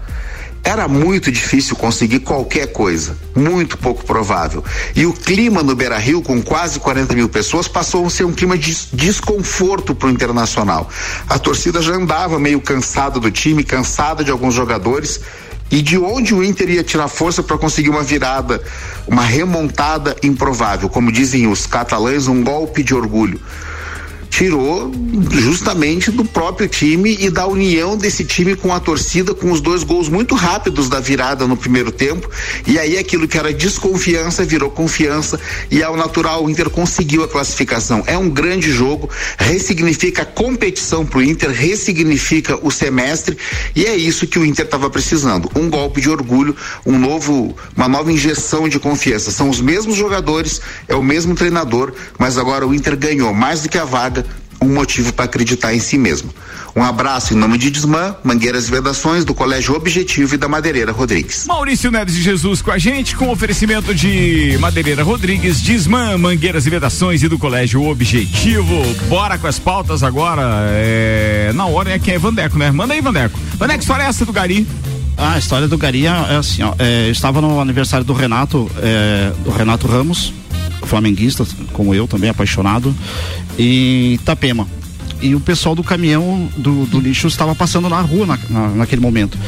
[0.64, 4.64] Era muito difícil conseguir qualquer coisa, muito pouco provável.
[4.94, 8.32] E o clima no Beira Rio, com quase 40 mil pessoas, passou a ser um
[8.32, 10.88] clima de desconforto para o internacional.
[11.28, 15.20] A torcida já andava meio cansada do time, cansada de alguns jogadores.
[15.68, 18.62] E de onde o Inter ia tirar força para conseguir uma virada,
[19.06, 20.88] uma remontada improvável?
[20.88, 23.40] Como dizem os catalães, um golpe de orgulho
[24.32, 24.90] tirou
[25.30, 29.84] justamente do próprio time e da união desse time com a torcida, com os dois
[29.84, 32.30] gols muito rápidos da virada no primeiro tempo.
[32.66, 35.38] E aí aquilo que era desconfiança virou confiança
[35.70, 38.02] e ao natural o Inter conseguiu a classificação.
[38.06, 43.36] É um grande jogo, ressignifica a competição pro Inter, ressignifica o semestre
[43.76, 45.50] e é isso que o Inter estava precisando.
[45.54, 46.56] Um golpe de orgulho,
[46.86, 49.30] um novo, uma nova injeção de confiança.
[49.30, 53.68] São os mesmos jogadores, é o mesmo treinador, mas agora o Inter ganhou mais do
[53.68, 54.21] que a vaga
[54.62, 56.30] um motivo para acreditar em si mesmo.
[56.74, 60.90] Um abraço em nome de Desmã, Mangueiras e Vedações, do Colégio Objetivo e da Madeireira
[60.90, 61.46] Rodrigues.
[61.46, 66.70] Maurício Neves de Jesus com a gente, com oferecimento de Madeireira Rodrigues, Disman, Mangueiras e
[66.70, 68.82] Vedações e do Colégio Objetivo.
[69.08, 70.42] Bora com as pautas agora.
[70.70, 71.52] É...
[71.54, 72.70] Na hora é quem é Vandeco, né?
[72.70, 73.38] Manda aí, Vandeco.
[73.58, 74.66] Vandeco, que história é essa do Gari?
[75.16, 76.74] Ah, a história do Gari é, é assim, ó.
[76.78, 80.32] é, eu estava no aniversário do Renato, é, do Renato Ramos,
[80.82, 82.94] flamenguista, como eu também, apaixonado,
[83.58, 84.66] em Itapema.
[85.20, 89.00] E o pessoal do caminhão do, do lixo estava passando na rua na, na- naquele
[89.00, 89.38] momento.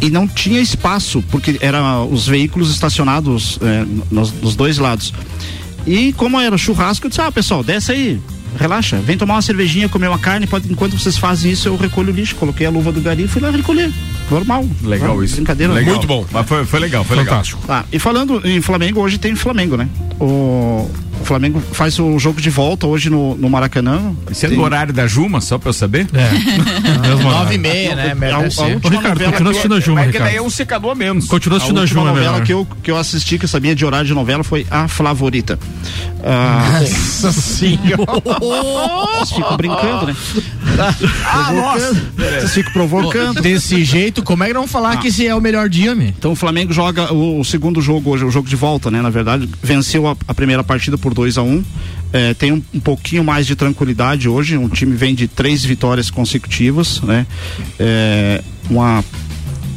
[0.00, 5.12] E não tinha espaço, porque eram os veículos estacionados é, nos, nos dois lados.
[5.86, 8.20] E como era churrasco, eu disse, ah, pessoal, desce aí,
[8.58, 12.12] relaxa, vem tomar uma cervejinha, comer uma carne, pode, enquanto vocês fazem isso, eu recolho
[12.12, 12.34] o lixo.
[12.36, 13.92] Coloquei a luva do gari e fui lá recolher.
[14.30, 14.66] Normal.
[14.82, 15.36] Legal Normal, isso.
[15.36, 15.72] Brincadeira.
[15.72, 15.94] Legal.
[15.94, 16.26] Muito bom.
[16.30, 17.62] Mas foi, foi legal, foi Fantástico.
[17.66, 19.88] Tá, e falando em Flamengo, hoje tem Flamengo, né?
[20.20, 20.90] O,
[21.24, 24.14] o Flamengo faz o jogo de volta hoje no, no Maracanã.
[24.30, 26.06] Isso é do horário da Juma, só pra eu saber?
[26.12, 26.28] É.
[27.22, 28.12] Nove e meia, né?
[28.30, 30.46] A, a Ô, última Ricardo, novela continua assistindo a Juma, Mas que daí é Ricardo.
[30.46, 31.26] um secador a menos.
[31.26, 32.46] Continua a assistindo a Juma, é novela melhor.
[32.46, 35.58] que eu, que eu assisti, que eu sabia de horário de novela, foi A Flavorita.
[36.22, 38.20] Ah, Nossa senhora.
[39.18, 40.16] vocês ficam brincando, né?
[41.26, 41.94] Ah, nossa!
[42.16, 43.40] Vocês ficam provocando.
[43.40, 46.08] Desse jeito, como é que não falar que esse é o melhor dia, me?
[46.18, 49.00] Então o Flamengo joga o, o segundo jogo hoje, o jogo de volta, né?
[49.00, 51.64] Na verdade, venceu a, a primeira partida por 2 a 1 um.
[52.12, 54.56] É, tem um, um pouquinho mais de tranquilidade hoje.
[54.56, 57.26] Um time vem de três vitórias consecutivas, né?
[57.78, 59.02] É, uma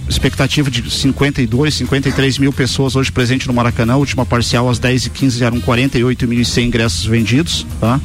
[0.09, 3.95] expectativa de 52, 53 mil pessoas hoje presentes no Maracanã.
[3.95, 7.99] Última parcial às 10 e 15 eram 48.100 ingressos vendidos, tá?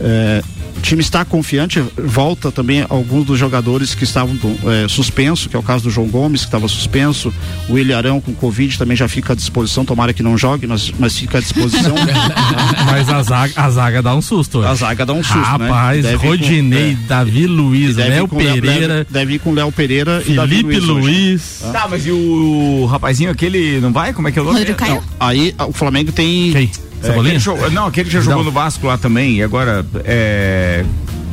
[0.00, 0.42] É,
[0.80, 4.34] o time está confiante, volta também alguns dos jogadores que estavam
[4.66, 7.32] é, suspensos, que é o caso do João Gomes, que estava suspenso,
[7.68, 11.18] o Ilharão com Covid também já fica à disposição, tomara que não jogue, mas, mas
[11.18, 11.94] fica à disposição.
[12.90, 14.62] Mas a zaga, a zaga dá um susto.
[14.62, 16.10] A zaga dá um susto, Rapaz, né?
[16.12, 17.06] Deve ir Rodinei, com- é.
[17.06, 20.88] Davi Luiz, Léo Pereira, Deve, deve ir com Léo Pereira e Davi Felipe Luiz.
[20.88, 21.00] hoje.
[21.06, 21.62] Luiz.
[21.72, 24.12] Tá, mas e o rapazinho aquele não vai?
[24.12, 24.58] Como é que é o nome?
[24.58, 24.94] Rodrigo Caio?
[24.94, 26.52] Não, aí o Flamengo tem.
[26.52, 26.70] Quem?
[27.02, 27.22] É, Cebolinha?
[27.22, 28.44] aquele jogou- não, aquele que já jogou Não.
[28.46, 30.84] no Vasco lá também e agora é.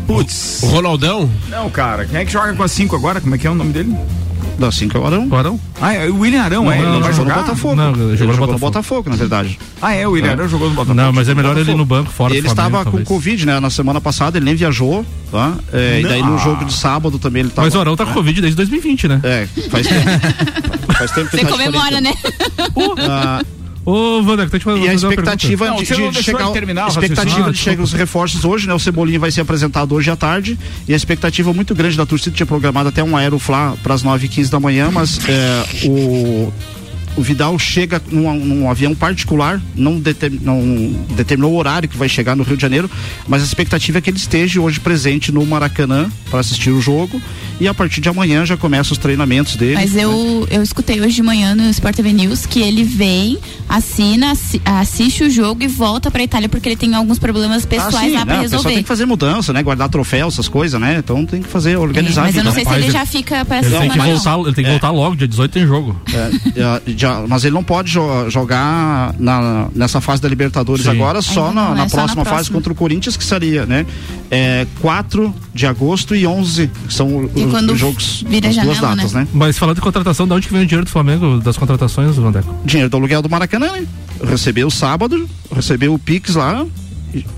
[0.05, 0.61] Putz.
[0.63, 1.29] O Ronaldão?
[1.49, 3.19] Não, cara, quem é que joga com a 5 agora?
[3.19, 3.93] Como é que é o nome dele?
[4.57, 5.27] Da 5 é o Arão.
[5.35, 5.59] Arão?
[5.79, 6.77] Ah, é o William Arão, é?
[6.79, 7.35] Ele não vai jogou jogar?
[7.35, 7.75] no Botafogo.
[7.75, 8.59] Não, ele jogou no jogou no Botafogo.
[8.71, 9.59] Botafogo, na verdade.
[9.81, 10.95] Ah, é, o William Arão jogou no Botafogo.
[10.99, 13.07] Não, mas é melhor ele ir no banco, fora E do ele estava com talvez.
[13.07, 13.59] Covid, né?
[13.59, 15.53] Na semana passada ele nem viajou, tá?
[15.73, 16.39] É, e daí no Não.
[16.39, 17.67] jogo de sábado também ele tava.
[17.67, 18.15] Mas o Arão tá com né?
[18.15, 19.19] Covid desde 2020, né?
[19.23, 20.09] É, faz tempo.
[20.97, 22.13] faz tempo que Você ele tá comemora, né?
[23.07, 23.41] Ah,
[23.89, 25.83] Ô, Wander, tô te fazendo e a fazer uma expectativa pergunta.
[25.85, 26.39] de, de- de chegar,
[26.85, 28.73] a expectativa de chegar os reforços hoje, né?
[28.73, 32.35] O Cebolinha vai ser apresentado hoje à tarde e a expectativa muito grande da torcida
[32.35, 36.51] tinha programado até um Aeroflá para as 9h15 da manhã, mas é, o
[37.17, 40.61] o Vidal chega num, num avião particular, não, determ- não
[41.15, 42.89] determinou o horário que vai chegar no Rio de Janeiro,
[43.27, 47.21] mas a expectativa é que ele esteja hoje presente no Maracanã para assistir o jogo
[47.59, 49.73] e a partir de amanhã já começa os treinamentos dele.
[49.75, 50.03] Mas né?
[50.03, 53.37] eu, eu escutei hoje de manhã no Sport TV News que ele vem,
[53.67, 57.95] assina, assi- assiste o jogo e volta pra Itália porque ele tem alguns problemas pessoais
[57.95, 58.41] Ah, sim, lá pra né?
[58.41, 58.69] Resolver.
[58.73, 59.63] tem que fazer mudança, né?
[59.63, 60.97] Guardar troféu, essas coisas, né?
[60.99, 62.21] Então tem que fazer, organizar.
[62.21, 64.13] É, mas eu não sei se ele já fica pra essa Ele tem que semana,
[64.13, 64.45] voltar, não.
[64.45, 64.73] ele tem que É.
[64.73, 65.99] voltar logo, dia 18 tem jogo.
[66.13, 70.91] É, já- já- mas ele não pode jo- jogar na- nessa fase da Libertadores Sim.
[70.91, 72.57] agora, só na, não, na é só na próxima fase próxima.
[72.57, 73.85] contra o Corinthians, que seria, né?
[74.29, 78.77] É, 4 de agosto e 11, que são E os, os jogos, vira as duas
[78.77, 79.27] janela, datas, né?
[79.33, 82.53] Mas falando de contratação, de onde que vem o dinheiro do Flamengo, das contratações, Vandeco?
[82.65, 83.85] Dinheiro do aluguel do Maracanã, né?
[84.23, 86.65] Recebeu sábado, recebeu o Pix lá.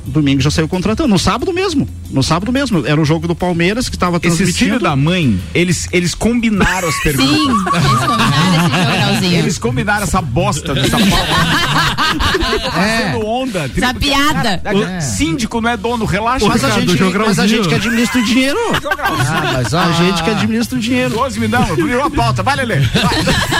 [0.06, 1.10] Domingo já saiu contratando.
[1.10, 1.88] No sábado mesmo.
[2.10, 2.86] No sábado mesmo.
[2.86, 4.54] Era o jogo do Palmeiras que estava transmitindo.
[4.58, 7.30] filhos da mãe, eles, eles combinaram as perguntas.
[7.30, 9.36] Sim, eles combinaram esse.
[9.36, 12.72] Eles combinaram essa bosta dessa pauta.
[12.72, 13.72] Fazendo onda.
[13.76, 14.58] Essa piada.
[14.58, 16.46] Cara, Síndico não é dono, relaxa.
[16.48, 17.28] Mas a, Ricardo, gente, jogralzinho.
[17.28, 18.60] mas a gente que administra o dinheiro.
[18.74, 21.10] Ah, mas a gente que administra o dinheiro.
[21.16, 22.44] 12 me não, virou a pauta.
[22.44, 22.80] Vai, Lelê.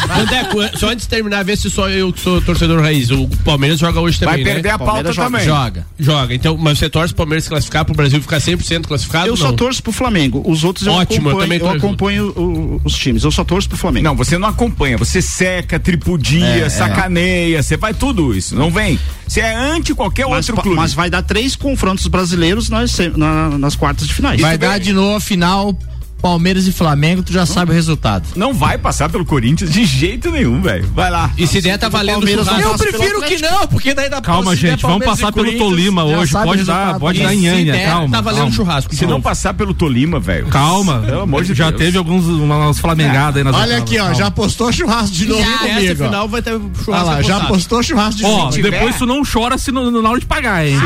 [0.07, 3.09] Vandeco, só antes de terminar, vê se só eu que sou torcedor raiz.
[3.11, 4.53] O Palmeiras joga hoje Vai também, né?
[4.53, 5.45] perder a pauta Palmeiras também.
[5.45, 5.86] Joga.
[5.99, 6.09] Joga.
[6.32, 9.28] Então, mas você torce pro Palmeiras se classificar pro Brasil ficar 100% classificado?
[9.28, 9.55] Eu só não?
[9.55, 10.43] torço pro Flamengo.
[10.45, 13.24] Os outros eu Ótimo, eu acompanho, também eu acompanho o- os times.
[13.24, 14.03] Eu só torço pro Flamengo.
[14.05, 16.70] Não, você não acompanha, você seca, tripudia, É, é.
[16.70, 18.55] sacaneia, você vai tudo isso.
[18.55, 18.99] Não vem.
[19.28, 20.78] Você é anti qualquer Mas, outro clube.
[20.78, 24.39] mas vai dar três confrontos brasileiros nas, na- nas quartas de finais.
[24.41, 25.78] Vai dar de novo a final
[26.22, 28.28] Palmeiras e Flamengo, tu já sabe o resultado.
[28.36, 30.88] Não vai passar pelo Corinthians de jeito nenhum, velho.
[30.93, 31.32] Vai lá.
[31.38, 32.67] E se der, tá valendo Palmeiras churrasco.
[32.67, 36.32] não Eu prefiro que não, porque daí dá Calma, gente, vamos passar pelo Tolima hoje.
[36.34, 38.15] Pode dar, pode dar nhanha, der, calma.
[38.17, 38.93] tá valendo churrasco.
[38.95, 40.47] Se não passar pelo Tolima, velho.
[40.47, 40.99] Calma.
[41.05, 44.72] Pelo amor de já teve alguns umas flamengadas aí nas Olha aqui, ó, já postou
[44.72, 46.03] churrasco de novo comigo.
[46.03, 46.05] ó.
[46.05, 47.47] final vai ter churrasco Olha lá, já apostado.
[47.53, 48.51] postou churrasco de Ó, novo.
[48.51, 50.78] tiver- depois tu não chora se na hora de pagar, hein?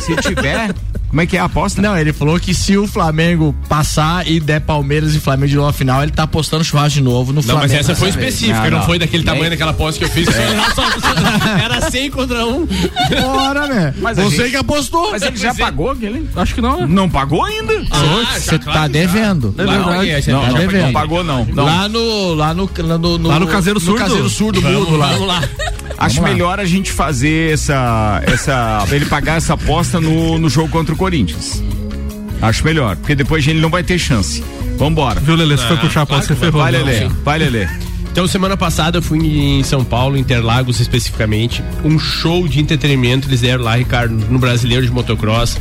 [0.00, 0.74] Se tiver,
[1.08, 1.80] como é que é a aposta?
[1.82, 5.68] Não, ele falou que se o Flamengo passar e der Palmeiras e Flamengo de novo
[5.68, 7.62] à final, ele tá apostando churrasco de novo no Não, Flamengo.
[7.72, 8.86] mas essa foi específica, Não, não, não.
[8.86, 10.28] foi daquele tamanho daquela aposta que eu fiz.
[10.74, 12.66] só- Era 100 contra 1.
[13.22, 13.94] Bora, né?
[13.98, 15.10] Mas Você gente- que apostou.
[15.12, 16.28] Mas ele já pagou aquele?
[16.36, 16.86] Acho que não, né?
[16.88, 17.72] Não pagou ainda?
[17.90, 19.54] Ah, Você tá devendo.
[19.58, 20.08] É verdade.
[20.10, 20.82] Esse Não, tá não, devendo.
[20.86, 21.44] não pagou não.
[21.46, 21.64] não.
[21.64, 22.34] Lá no.
[22.34, 22.68] Lá no.
[22.78, 23.98] Lá no, Lá no Caseiro Surdo.
[24.00, 25.08] caseiro surdo mudo lá.
[25.12, 25.42] Vamos lá.
[26.00, 26.34] Acho Vamos lá.
[26.36, 28.22] melhor a gente fazer essa.
[28.26, 31.62] essa ele pagar essa aposta no, no jogo contra o Corinthians.
[32.42, 34.44] Acho melhor, porque depois ele não vai ter chance.
[34.76, 35.18] Vambora.
[35.20, 35.56] Viu, Lelê?
[35.56, 36.60] Se foi puxar a claro você ferrou.
[36.60, 37.08] Vai, Lelê.
[37.24, 37.66] Vai, Lelê.
[38.12, 43.40] Então, semana passada eu fui em São Paulo, Interlagos especificamente, um show de entretenimento eles
[43.40, 45.56] deram lá, Ricardo, no Brasileiro de Motocross.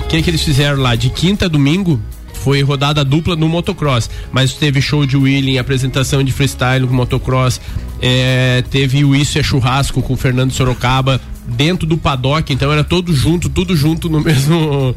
[0.00, 0.94] O que, que eles fizeram lá?
[0.94, 2.00] De quinta a domingo
[2.34, 7.58] foi rodada dupla no motocross, mas teve show de wheeling, apresentação de freestyle com motocross,
[8.02, 12.82] é, teve o Isso é Churrasco com o Fernando Sorocaba dentro do paddock, então era
[12.84, 14.94] todo junto, tudo junto no mesmo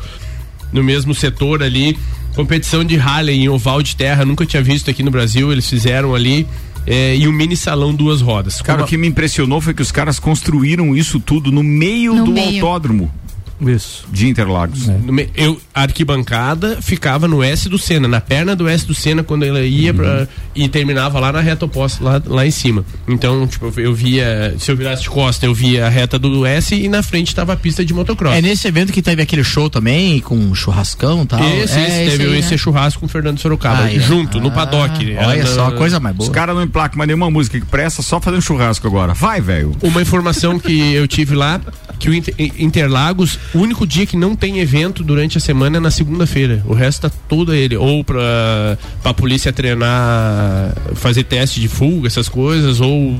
[0.72, 1.98] no mesmo setor ali.
[2.36, 6.14] Competição de Harley em oval de terra, nunca tinha visto aqui no Brasil, eles fizeram
[6.14, 6.46] ali.
[6.90, 8.62] é, e um mini salão duas rodas.
[8.62, 12.16] Cara, o Como- que me impressionou foi que os caras construíram isso tudo no meio
[12.16, 12.64] No do meio.
[12.66, 13.12] autódromo
[13.60, 14.06] Isso.
[14.12, 14.88] de Interlagos.
[14.88, 19.24] me- eu, a arquibancada ficava no S do Senna, na perna do S do Senna,
[19.24, 22.86] quando ela ia pra, e terminava lá na reta oposta, lá, lá em cima.
[23.08, 26.76] Então, tipo, eu via, se eu virasse de costa, eu via a reta do S
[26.76, 28.36] e na frente tava a pista de motocross.
[28.36, 31.40] É nesse evento que teve aquele show também, com churrascão e tal.
[31.44, 32.58] Esse, é, esse, teve aí, esse né?
[32.58, 34.00] churrasco com o Fernando Sorocaba, Ah, é.
[34.00, 35.04] junto, no Ah, paddock.
[35.18, 36.30] Olha Era só, na- coisa mais boa.
[36.30, 39.14] Os caras não emplacam mais nenhuma música que presta, só fazendo churrasco agora.
[39.14, 39.76] Vai, velho.
[39.82, 41.60] Uma informação que eu tive lá
[42.00, 45.80] que o Inter- Interlagos, o único dia que não tem evento durante a semana é
[45.80, 46.64] na segunda-feira.
[46.66, 47.76] O resto tá todo ele.
[47.78, 53.18] Ou pra, pra polícia treinar, fazer teste de fuga, essas coisas, ou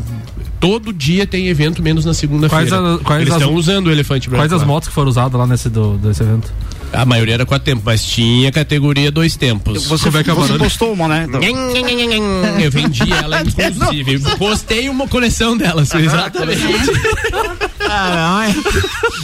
[0.60, 2.68] todo dia tem evento, menos na segunda-feira.
[2.70, 4.42] Quais, a- quais Eles estão usando o elefante branco.
[4.42, 4.68] Quais as lá.
[4.68, 6.52] motos que foram usadas lá nesse do, desse evento?
[6.94, 9.86] A maioria era quatro tempos, mas tinha categoria dois tempos.
[9.88, 11.26] Você, Como é que é a você postou uma, né?
[11.28, 11.42] Então.
[11.44, 14.20] Eu vendi ela, inclusive.
[14.38, 16.62] Postei uma coleção delas, exatamente.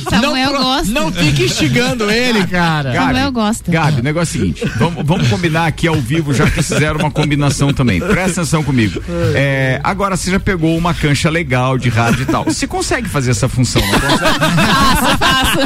[0.10, 0.92] Samuel não, gosta.
[0.92, 2.94] Não fique instigando ele, cara.
[2.94, 3.72] Samuel gosta.
[3.72, 7.00] Gabi, o negócio é o seguinte: vamos, vamos combinar aqui ao vivo, já que fizeram
[7.00, 8.00] uma combinação também.
[8.00, 9.02] Presta atenção comigo.
[9.36, 12.44] É, agora você já pegou uma cancha legal de rádio e tal.
[12.44, 14.40] Você consegue fazer essa função, não consegue?
[14.64, 15.60] Faço, faço.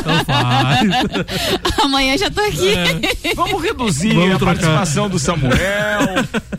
[0.00, 1.84] Então faz.
[1.84, 2.74] Amanhã já tô aqui.
[3.34, 4.54] Vamos reduzir Vamos a trocar.
[4.54, 5.54] participação do Samuel.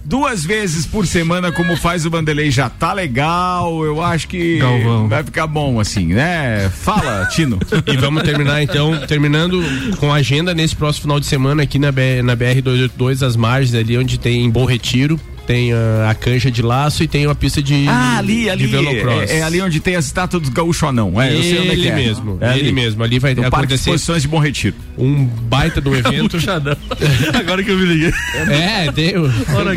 [0.04, 3.84] Duas vezes por semana, como faz o Vanderlei, já tá legal.
[3.84, 5.08] Eu acho que Galvão.
[5.08, 6.70] vai ficar bom assim, né?
[6.70, 7.60] Fala, Tino.
[7.88, 9.62] E vamos terminar então, terminando
[10.00, 13.76] com a agenda nesse próximo final de semana aqui na, B- na BR-282, as margens
[13.76, 17.62] ali onde tem Bom Retiro, tem ah, a cancha de laço e tem uma pista
[17.62, 18.66] de, Ah, ali, ali.
[18.66, 19.30] de velocross.
[19.30, 21.22] É, é ali onde tem a estátua do gaúcho anão.
[21.22, 21.96] É, eu sei onde é que ele é.
[21.96, 22.72] mesmo, É ele ali.
[22.72, 23.04] mesmo.
[23.04, 24.76] Ali vai No Parque de acontecer Exposições de Bom Retiro.
[24.98, 26.38] um baita do evento.
[27.38, 28.14] Agora que eu me liguei.
[28.50, 29.24] é, tem o...
[29.54, 29.76] Olha.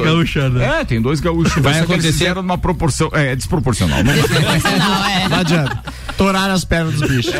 [0.80, 1.62] É, tem dois gaúchos.
[1.62, 3.10] Vai só que eles acontecer- fizeram numa proporção.
[3.12, 3.98] É, desproporcional.
[4.04, 5.28] Não Não, é.
[5.28, 5.82] Não adianta.
[6.16, 7.32] Torar as pernas dos bichos.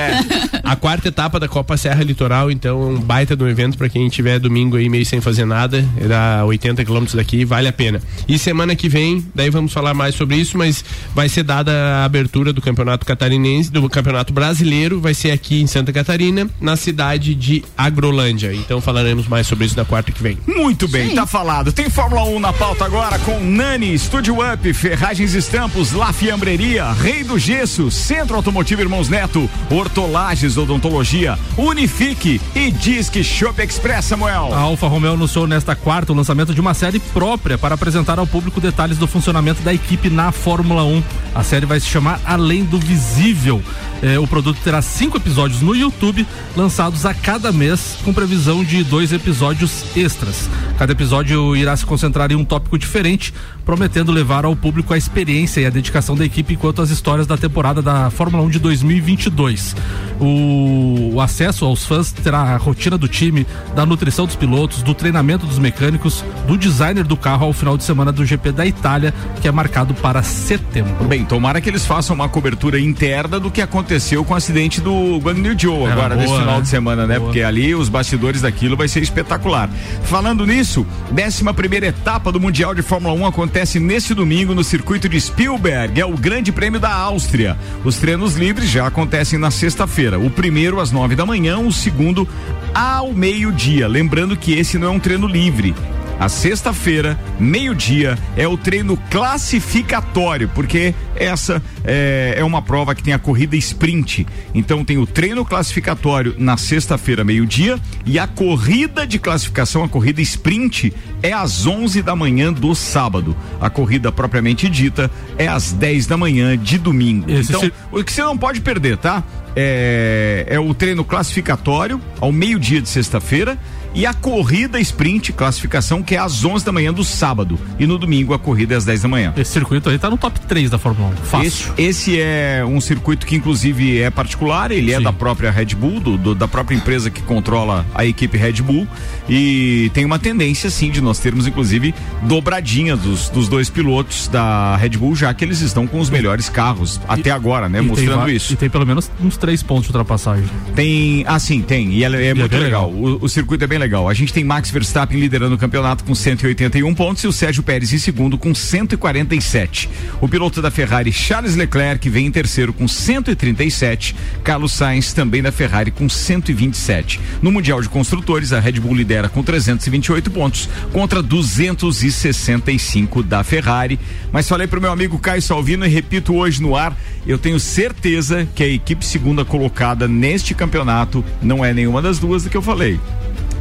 [0.62, 4.08] A quarta etapa da Copa Serra Litoral, então, é um baita do evento pra quem
[4.08, 8.00] tiver domingo aí meio sem fazer nada, é dá 80 quilômetros daqui, vale a pena.
[8.26, 12.04] E semana que vem, daí vamos falar mais sobre isso, mas vai ser dada a
[12.04, 17.34] abertura do Campeonato Catarinense, do Campeonato Brasileiro, vai ser aqui em Santa Catarina, na cidade
[17.34, 18.54] de Agrolândia.
[18.54, 20.38] Então falaremos mais sobre isso na quarta que vem.
[20.46, 21.72] Muito bem, tá falado.
[21.72, 26.92] Tem Fórmula 1 na pauta agora com Nani, Studio Up, Ferragens e Estampos, La Fiambreria,
[26.92, 34.52] Rei do Gesso, Centro Automotivo Irmãos Neto, Hortolages Odontologia, Unifique e Disque Shop Express, Samuel.
[34.52, 38.26] A Alfa Romeo anunciou nesta quarta o lançamento de uma série própria para apresentar ao
[38.26, 41.02] público detalhes do funcionamento da equipe na Fórmula 1.
[41.34, 43.60] A série vai se chamar Além do Visível.
[44.00, 48.84] Eh, o produto terá cinco episódios no YouTube, lançados a cada mês, com previsão de
[48.84, 50.48] dois episódios extras.
[50.78, 53.34] Cada episódio irá se concentrar em um tópico diferente,
[53.68, 57.36] prometendo levar ao público a experiência e a dedicação da equipe quanto às histórias da
[57.36, 59.76] temporada da Fórmula 1 de 2022.
[60.18, 63.46] O, o acesso aos fãs terá a rotina do time,
[63.76, 67.84] da nutrição dos pilotos, do treinamento dos mecânicos, do designer do carro ao final de
[67.84, 69.12] semana do GP da Itália,
[69.42, 71.04] que é marcado para setembro.
[71.04, 75.18] Bem, tomara que eles façam uma cobertura interna do que aconteceu com o acidente do
[75.18, 76.62] Guang Yu Zhou Era agora boa, nesse final né?
[76.62, 77.18] de semana, né?
[77.18, 77.26] Boa.
[77.26, 79.68] Porque ali os bastidores daquilo vai ser espetacular.
[80.04, 85.08] Falando nisso, 11 primeira etapa do Mundial de Fórmula 1 acontece nesse domingo no circuito
[85.08, 87.58] de Spielberg, é o Grande Prêmio da Áustria.
[87.84, 90.16] Os treinos livres já acontecem na sexta-feira.
[90.16, 92.28] O primeiro às nove da manhã, o segundo
[92.72, 93.88] ao meio-dia.
[93.88, 95.74] Lembrando que esse não é um treino livre.
[96.18, 103.14] A sexta-feira, meio-dia, é o treino classificatório, porque essa é, é uma prova que tem
[103.14, 104.26] a corrida sprint.
[104.52, 110.20] Então tem o treino classificatório na sexta-feira, meio-dia, e a corrida de classificação, a corrida
[110.20, 110.92] sprint,
[111.22, 113.36] é às 11 da manhã do sábado.
[113.60, 115.08] A corrida propriamente dita
[115.38, 117.30] é às 10 da manhã de domingo.
[117.30, 119.22] Esse então, se- o que você não pode perder, tá?
[119.54, 123.58] É, é o treino classificatório ao meio-dia de sexta-feira
[123.94, 127.58] e a corrida sprint, classificação, que é às 11 da manhã do sábado.
[127.78, 129.32] E no domingo a corrida é às 10 da manhã.
[129.36, 131.16] Esse circuito aí tá no top 3 da Fórmula 1.
[131.24, 131.72] Fácil.
[131.76, 131.82] Esse,
[132.12, 135.02] esse é um circuito que inclusive é particular, ele é Sim.
[135.04, 138.86] da própria Red Bull, do- do- da própria empresa que controla a equipe Red Bull
[139.28, 144.76] e tem uma tendência sim de nós termos inclusive dobradinha dos, dos dois pilotos da
[144.76, 147.78] Red Bull, já que eles estão com os melhores carros até agora, né?
[147.78, 148.52] E tem Mostrando va- isso.
[148.52, 150.44] E tem pelo menos uns três pontos de ultrapassagem.
[150.74, 152.90] Tem, ah sim, tem, e ela é, muito bem legal.
[152.90, 154.08] O, o circuito é bem legal.
[154.08, 157.92] A gente tem Max Verstappen liderando o campeonato com 181 pontos e o Sérgio Pérez
[157.92, 159.88] em segundo com 147.
[160.20, 164.14] O piloto da Ferrari, Charles Leclerc, vem em terceiro com 137.
[164.42, 167.20] Carlos Sainz também da Ferrari com 127.
[167.40, 173.98] No Mundial de Construtores, a Red Bull lidera com 328 pontos contra 265 da Ferrari.
[174.32, 178.48] Mas falei pro meu amigo Caio Salvino e repito hoje no ar, eu tenho certeza
[178.54, 182.62] que a equipe segunda colocada neste campeonato não é nenhuma das duas do que eu
[182.62, 182.98] falei.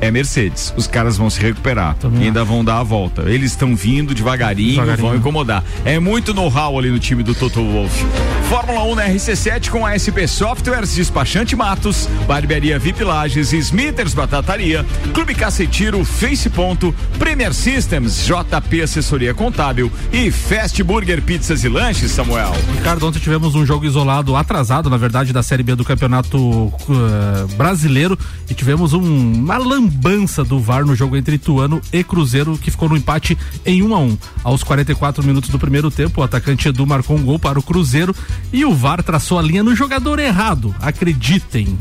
[0.01, 0.73] É Mercedes.
[0.77, 3.23] Os caras vão se recuperar e ainda vão dar a volta.
[3.23, 5.07] Eles estão vindo devagarinho, Devagarinho.
[5.07, 5.63] vão incomodar.
[5.85, 8.05] É muito know-how ali no time do Toto Wolff.
[8.49, 14.85] Fórmula 1 na RC7 com a SP Softwares, Despachante Matos, Barbearia VIP Lages, Smithers Batataria,
[15.13, 22.11] Clube Cacetiro, Face Ponto, Premier Systems, JP Assessoria Contábil e Fast Burger Pizzas e Lanches,
[22.11, 22.53] Samuel.
[22.77, 27.53] Ricardo, ontem tivemos um jogo isolado, atrasado, na verdade, da Série B do Campeonato eh,
[27.55, 28.17] Brasileiro
[28.49, 29.57] e tivemos um- uma
[29.87, 33.95] lambança do VAR no jogo entre Ituano e Cruzeiro, que ficou no empate em 1
[33.95, 37.57] a 1 Aos 44 minutos do primeiro tempo, o atacante Edu marcou um gol para
[37.57, 38.13] o Cruzeiro
[38.51, 40.75] e o VAR traçou a linha no jogador errado.
[40.79, 41.77] Acreditem.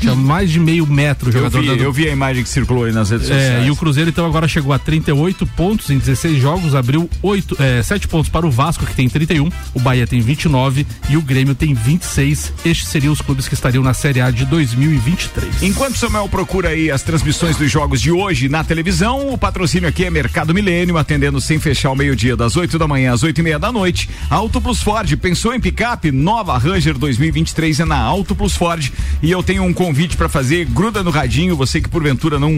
[0.00, 2.48] Tinha mais de meio metro o Eu jogador vi, dando- eu vi a imagem que
[2.48, 3.66] circulou aí nas redes é, sociais.
[3.66, 7.82] e o Cruzeiro então agora chegou a 38 pontos em 16 jogos, abriu 8, é,
[7.82, 11.54] 7 pontos para o Vasco, que tem 31, o Bahia tem 29 e o Grêmio
[11.54, 12.52] tem 26.
[12.64, 15.62] Estes seriam os clubes que estariam na Série A de 2023.
[15.62, 19.88] Enquanto o Samuel procura aí as transmissões dos jogos de hoje na televisão, o patrocínio
[19.88, 23.38] aqui é Mercado Milênio, atendendo sem fechar o meio-dia, das 8 da manhã às 8
[23.38, 24.08] e meia da noite.
[24.30, 26.10] Auto Plus Ford, pensou em picape?
[26.12, 28.90] Nova Ranger 2023 é na Auto Plus Ford.
[29.22, 32.50] E eu tenho um convite para fazer, gruda no radinho, você que porventura não,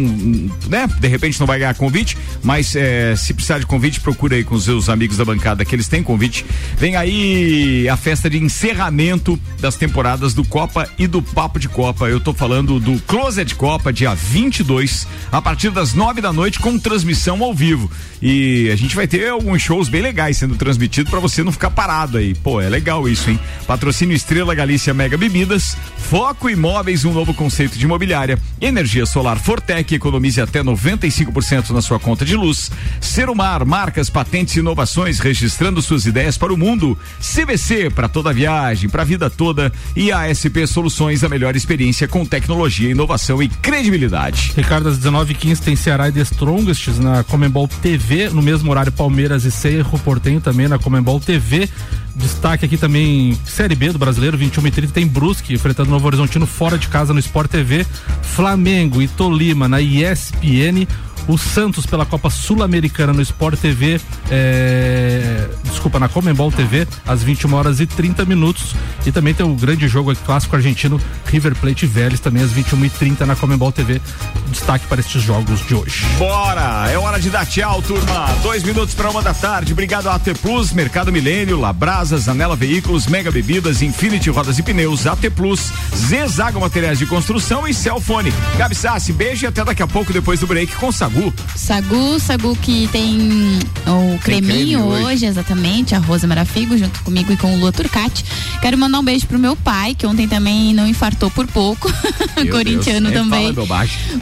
[0.68, 4.42] né, de repente não vai ganhar convite, mas é, se precisar de convite, procura aí
[4.42, 6.44] com os seus amigos da bancada que eles têm convite.
[6.76, 12.08] Vem aí a festa de encerramento das temporadas do Copa e do Papo de Copa.
[12.08, 16.76] Eu tô falando do Closet Copa, dia 22, a partir das 9 da noite, com
[16.80, 17.88] transmissão ao vivo.
[18.20, 21.70] E a gente vai ter alguns shows bem legais sendo transmitidos para você não ficar
[21.70, 22.34] parado aí.
[22.34, 23.38] Pô, é legal isso, hein?
[23.68, 29.94] Patrocínio Estrela Galícia Mega Bebidas, Foco Imóveis, um novo conceito de imobiliária, Energia Solar Fortec,
[29.94, 32.70] economize até 95% na sua conta de luz.
[32.98, 36.98] Serumar, marcas, patentes e inovações, registrando suas ideias para o mundo.
[37.20, 39.70] CVC, para toda viagem, para a vida toda.
[39.94, 44.54] E a SP Soluções, a melhor experiência com tecnologia, inovação e credibilidade.
[44.56, 49.44] Ricardo, às 19h15 tem Ceará e The Strongest na Comembol TV, no mesmo horário Palmeiras
[49.44, 51.68] e Cerro Portenho também na Comembol TV.
[52.14, 56.46] Destaque aqui também Série B do Brasileiro, 21 e 30 tem Brusque enfrentando Novo Horizontino
[56.46, 57.86] fora de casa no Sport TV.
[58.22, 60.86] Flamengo e Tolima na ESPN.
[61.28, 64.00] O Santos pela Copa Sul-Americana no Sport TV,
[64.30, 68.74] é, desculpa, na Comembol TV, às 21 horas e 30 minutos.
[69.06, 72.90] E também tem o grande jogo clássico argentino, River Plate Vélez, também às 21 e
[72.90, 74.00] 30 na Comembol TV.
[74.48, 76.04] Destaque para estes jogos de hoje.
[76.18, 76.90] Bora!
[76.90, 78.26] É hora de dar tchau, turma.
[78.42, 79.72] Dois minutos para uma da tarde.
[79.72, 85.06] Obrigado a AT Plus, Mercado Milênio, Labrasas, Anela Veículos, Mega Bebidas, Infinity Rodas e Pneus,
[85.06, 88.32] AT Plus, Zezago Materiais de Construção e Celfone.
[88.58, 91.32] Gabi Sassi, beijo e até daqui a pouco depois do break com Sagu.
[91.56, 95.04] Sagu, Sagu que tem o Tem creminho creme hoje.
[95.04, 95.26] hoje.
[95.26, 98.24] exatamente, a Rosa Marafigo, junto comigo e com o Lua Turcati.
[98.62, 101.92] Quero mandar um beijo pro meu pai, que ontem também não infartou por pouco,
[102.50, 103.52] corintiano Deus, também.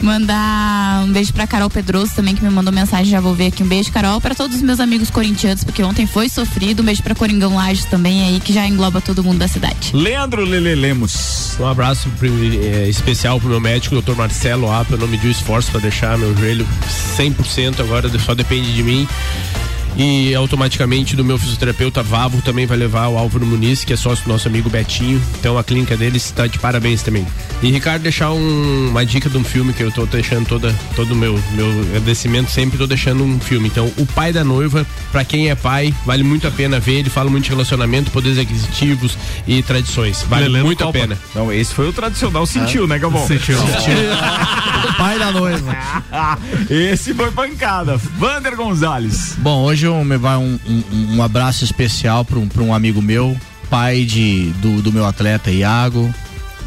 [0.01, 3.63] Mandar um beijo pra Carol Pedroso também, que me mandou mensagem, já vou ver aqui.
[3.63, 6.81] Um beijo, Carol, pra todos os meus amigos corintianos, porque ontem foi sofrido.
[6.81, 9.91] Um beijo pra Coringão Lages também aí, que já engloba todo mundo da cidade.
[9.93, 11.55] Leandro Lele Lemos.
[11.59, 14.95] Um abraço pri- eh, especial pro meu médico, doutor Marcelo Apa.
[14.97, 16.65] Não mediu esforço para deixar meu joelho
[17.17, 19.07] 100%, agora só depende de mim.
[19.97, 24.23] E automaticamente do meu fisioterapeuta Vavo também vai levar o Álvaro Muniz, que é sócio
[24.23, 25.21] do nosso amigo Betinho.
[25.39, 27.27] Então a clínica deles está de parabéns também.
[27.61, 31.11] E Ricardo, deixar um- uma dica de um filme que eu tô deixando toda, todo
[31.11, 33.67] o meu, meu agradecimento, sempre tô deixando um filme.
[33.67, 36.99] Então, O Pai da Noiva, para quem é pai, vale muito a pena ver.
[36.99, 40.23] Ele fala muito de relacionamento, poderes aquisitivos e tradições.
[40.29, 40.99] Vale muito a Copa.
[40.99, 41.17] pena.
[41.35, 43.27] Não, esse foi o tradicional sentiu, Ah, né, Galvão?
[43.27, 43.57] sentiu.
[44.97, 45.75] Pai da noiva.
[46.69, 47.97] Esse foi pancada.
[48.17, 49.35] Vander Gonzalez.
[49.37, 53.37] Bom, hoje me vai um, um, um abraço especial para um, um amigo meu,
[53.69, 56.13] pai de, do, do meu atleta Iago,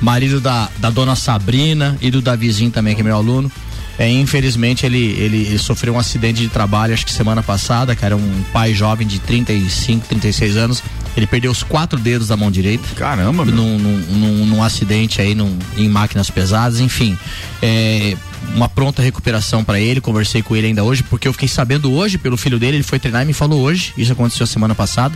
[0.00, 3.50] marido da, da dona Sabrina e do Davizinho também, que é meu aluno.
[3.98, 8.16] É, infelizmente ele, ele, ele sofreu um acidente de trabalho, acho que semana passada, cara,
[8.16, 10.82] um pai jovem de 35, 36 anos.
[11.16, 12.84] Ele perdeu os quatro dedos da mão direita.
[12.96, 13.54] Caramba, meu.
[13.54, 17.18] Num, num, num, acidente aí num, em máquinas pesadas, enfim.
[17.60, 18.16] É,
[18.54, 20.00] uma pronta recuperação para ele.
[20.00, 22.78] Conversei com ele ainda hoje, porque eu fiquei sabendo hoje pelo filho dele.
[22.78, 23.92] Ele foi treinar e me falou hoje.
[23.96, 25.14] Isso aconteceu semana passada.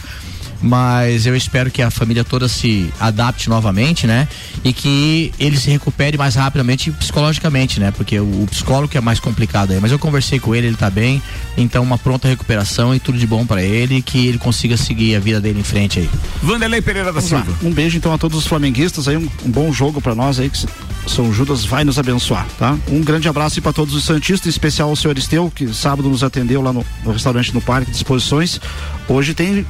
[0.63, 4.27] Mas eu espero que a família toda se adapte novamente, né?
[4.65, 7.91] E que ele se recupere mais rapidamente psicologicamente, né?
[7.91, 9.81] Porque o, o psicólogo é mais complicado aí.
[9.81, 11.23] Mas eu conversei com ele, ele tá bem.
[11.57, 13.97] Então, uma pronta recuperação e tudo de bom para ele.
[13.97, 16.11] E que ele consiga seguir a vida dele em frente aí.
[16.43, 17.21] Vanderlei Pereira da.
[17.21, 17.47] Silva.
[17.63, 20.49] Um beijo então a todos os flamenguistas aí, um, um bom jogo pra nós aí,
[20.49, 20.67] que
[21.07, 22.77] São Judas vai nos abençoar, tá?
[22.89, 26.09] Um grande abraço aí pra todos os santistas, em especial o senhor Esteu, que sábado
[26.09, 28.61] nos atendeu lá no, no restaurante no Parque de Exposições.
[29.09, 29.67] Hoje tem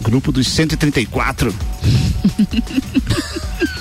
[0.00, 1.54] grupo dos 134.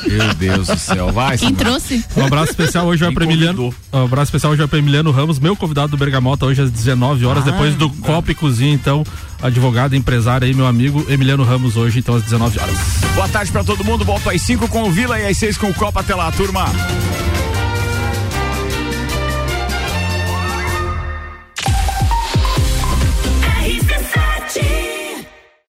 [0.05, 1.37] Meu Deus do céu, vai.
[1.37, 2.03] Quem trouxe?
[2.15, 3.73] Um abraço especial hoje vai para Emiliano.
[3.91, 7.25] Um abraço especial hoje vai para Emiliano Ramos, meu convidado do Bergamota hoje às 19
[7.25, 9.03] horas, Ah, depois do Copa e Cozinha, então,
[9.41, 12.77] advogado, empresário aí, meu amigo Emiliano Ramos hoje, então às 19 horas.
[13.15, 14.03] Boa tarde pra todo mundo.
[14.03, 16.01] Volto às 5 com o Vila e às 6 com o Copa.
[16.01, 16.65] Até lá, turma.